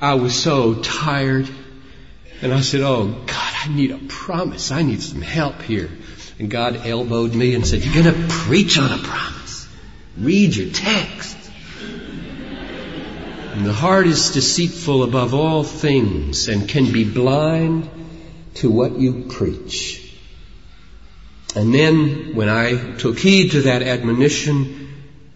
I 0.00 0.14
was 0.14 0.34
so 0.34 0.74
tired. 0.74 1.48
And 2.40 2.52
I 2.52 2.60
said, 2.60 2.80
Oh 2.80 3.06
God, 3.06 3.54
I 3.64 3.68
need 3.68 3.90
a 3.90 3.98
promise. 4.08 4.70
I 4.70 4.82
need 4.82 5.02
some 5.02 5.22
help 5.22 5.62
here. 5.62 5.90
And 6.38 6.50
God 6.50 6.86
elbowed 6.86 7.34
me 7.34 7.54
and 7.54 7.66
said, 7.66 7.84
You're 7.84 8.02
gonna 8.02 8.26
preach 8.28 8.78
on 8.78 8.90
a 8.90 9.02
promise. 9.02 9.68
Read 10.18 10.56
your 10.56 10.72
text. 10.72 11.36
And 13.52 13.66
the 13.66 13.72
heart 13.72 14.06
is 14.06 14.30
deceitful 14.30 15.04
above 15.04 15.34
all 15.34 15.62
things 15.62 16.48
and 16.48 16.68
can 16.68 16.90
be 16.90 17.04
blind 17.04 17.88
to 18.54 18.70
what 18.70 18.98
you 18.98 19.26
preach. 19.28 20.01
And 21.54 21.74
then 21.74 22.34
when 22.34 22.48
I 22.48 22.96
took 22.96 23.18
heed 23.18 23.52
to 23.52 23.62
that 23.62 23.82
admonition 23.82 24.88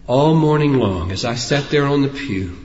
all 0.07 0.33
morning 0.33 0.79
long 0.79 1.11
as 1.11 1.25
I 1.25 1.35
sat 1.35 1.69
there 1.69 1.85
on 1.85 2.01
the 2.01 2.07
pew, 2.07 2.57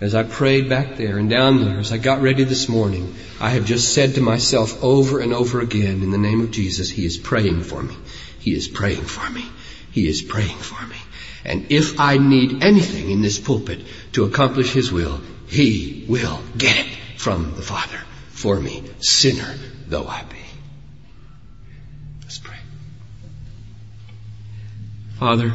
as 0.00 0.14
I 0.14 0.22
prayed 0.22 0.68
back 0.68 0.96
there 0.96 1.18
and 1.18 1.28
down 1.28 1.62
there, 1.62 1.78
as 1.78 1.92
I 1.92 1.98
got 1.98 2.22
ready 2.22 2.42
this 2.44 2.68
morning, 2.68 3.14
I 3.38 3.50
have 3.50 3.66
just 3.66 3.92
said 3.92 4.14
to 4.14 4.20
myself 4.20 4.82
over 4.82 5.20
and 5.20 5.32
over 5.32 5.60
again 5.60 6.02
in 6.02 6.10
the 6.10 6.18
name 6.18 6.40
of 6.40 6.50
Jesus, 6.50 6.90
He 6.90 7.04
is 7.04 7.16
praying 7.16 7.62
for 7.62 7.82
me. 7.82 7.94
He 8.38 8.54
is 8.54 8.66
praying 8.66 9.04
for 9.04 9.28
me. 9.30 9.44
He 9.90 10.08
is 10.08 10.22
praying 10.22 10.56
for 10.58 10.84
me. 10.86 10.96
And 11.44 11.70
if 11.70 12.00
I 12.00 12.16
need 12.16 12.62
anything 12.62 13.10
in 13.10 13.20
this 13.20 13.38
pulpit 13.38 13.80
to 14.12 14.24
accomplish 14.24 14.72
His 14.72 14.90
will, 14.90 15.20
He 15.46 16.06
will 16.08 16.40
get 16.56 16.76
it 16.76 16.88
from 17.18 17.54
the 17.54 17.62
Father 17.62 18.00
for 18.30 18.58
me, 18.58 18.82
sinner 19.00 19.54
though 19.86 20.06
I 20.06 20.22
be. 20.22 20.39
Father, 25.20 25.52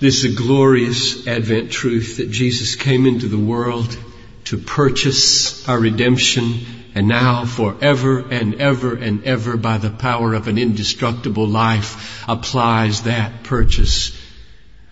this 0.00 0.22
is 0.22 0.34
a 0.34 0.36
glorious 0.36 1.26
Advent 1.26 1.72
truth 1.72 2.18
that 2.18 2.30
Jesus 2.30 2.76
came 2.76 3.06
into 3.06 3.26
the 3.26 3.38
world 3.38 3.96
to 4.44 4.58
purchase 4.58 5.66
our 5.66 5.80
redemption 5.80 6.60
and 6.94 7.08
now 7.08 7.46
forever 7.46 8.18
and 8.18 8.56
ever 8.56 8.94
and 8.94 9.24
ever 9.24 9.56
by 9.56 9.78
the 9.78 9.88
power 9.88 10.34
of 10.34 10.46
an 10.46 10.58
indestructible 10.58 11.46
life 11.46 12.22
applies 12.28 13.04
that 13.04 13.44
purchase 13.44 14.14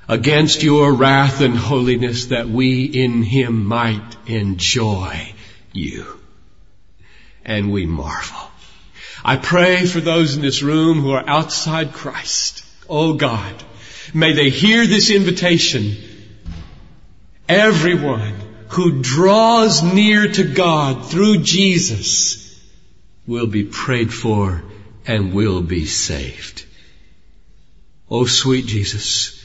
against 0.08 0.62
your 0.62 0.94
wrath 0.94 1.42
and 1.42 1.58
holiness 1.58 2.28
that 2.28 2.48
we 2.48 2.84
in 2.84 3.22
him 3.22 3.66
might 3.66 4.16
enjoy 4.26 5.34
you. 5.74 6.06
And 7.44 7.70
we 7.70 7.84
marvel. 7.84 8.49
I 9.24 9.36
pray 9.36 9.86
for 9.86 10.00
those 10.00 10.36
in 10.36 10.42
this 10.42 10.62
room 10.62 11.00
who 11.00 11.10
are 11.10 11.24
outside 11.26 11.92
Christ. 11.92 12.64
Oh 12.88 13.14
God, 13.14 13.54
may 14.14 14.32
they 14.32 14.50
hear 14.50 14.86
this 14.86 15.10
invitation. 15.10 15.96
Everyone 17.48 18.34
who 18.68 19.02
draws 19.02 19.82
near 19.82 20.30
to 20.30 20.44
God 20.44 21.10
through 21.10 21.42
Jesus 21.42 22.60
will 23.26 23.46
be 23.46 23.64
prayed 23.64 24.12
for 24.12 24.62
and 25.06 25.34
will 25.34 25.60
be 25.60 25.86
saved. 25.86 26.64
Oh 28.08 28.26
sweet 28.26 28.66
Jesus, 28.66 29.44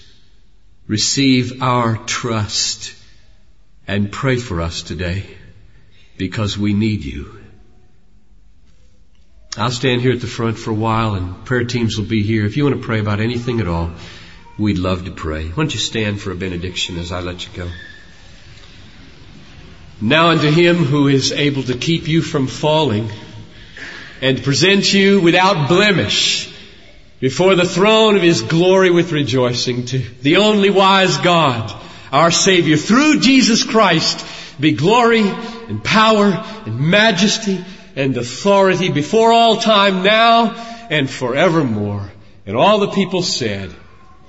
receive 0.87 1.61
our 1.61 1.97
trust 1.97 2.95
and 3.87 4.11
pray 4.11 4.37
for 4.37 4.61
us 4.61 4.83
today 4.83 5.25
because 6.17 6.57
we 6.57 6.73
need 6.73 7.03
you. 7.03 7.44
I'll 9.57 9.71
stand 9.71 10.01
here 10.01 10.11
at 10.11 10.19
the 10.19 10.27
front 10.27 10.59
for 10.59 10.71
a 10.71 10.75
while 10.75 11.15
and 11.15 11.45
prayer 11.45 11.63
teams 11.63 11.97
will 11.97 12.05
be 12.05 12.23
here. 12.23 12.45
If 12.45 12.57
you 12.57 12.65
want 12.65 12.75
to 12.75 12.85
pray 12.85 12.99
about 12.99 13.21
anything 13.21 13.61
at 13.61 13.67
all, 13.67 13.91
we'd 14.57 14.77
love 14.77 15.05
to 15.05 15.11
pray. 15.11 15.47
Why 15.47 15.55
don't 15.55 15.73
you 15.73 15.79
stand 15.79 16.19
for 16.19 16.31
a 16.31 16.35
benediction 16.35 16.97
as 16.97 17.13
I 17.13 17.21
let 17.21 17.45
you 17.45 17.53
go? 17.53 17.71
Now 20.01 20.31
unto 20.31 20.51
him 20.51 20.75
who 20.75 21.07
is 21.07 21.31
able 21.31 21.63
to 21.63 21.77
keep 21.77 22.07
you 22.09 22.21
from 22.21 22.47
falling 22.47 23.09
and 24.21 24.43
present 24.43 24.93
you 24.93 25.21
without 25.21 25.69
blemish 25.69 26.53
before 27.19 27.55
the 27.55 27.67
throne 27.67 28.17
of 28.17 28.21
His 28.21 28.41
glory 28.41 28.89
with 28.89 29.11
rejoicing 29.11 29.85
to 29.85 29.99
the 30.21 30.37
only 30.37 30.69
wise 30.69 31.17
God, 31.17 31.73
our 32.11 32.31
Savior, 32.31 32.75
through 32.75 33.19
Jesus 33.21 33.63
Christ, 33.63 34.25
be 34.59 34.73
glory 34.73 35.21
and 35.21 35.83
power 35.83 36.43
and 36.65 36.79
majesty 36.79 37.63
and 37.95 38.17
authority 38.17 38.89
before 38.89 39.31
all 39.31 39.57
time 39.57 40.03
now 40.03 40.53
and 40.89 41.09
forevermore. 41.09 42.11
And 42.45 42.55
all 42.55 42.79
the 42.79 42.91
people 42.91 43.21
said, 43.21 43.73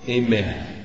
Amen. 0.09 0.76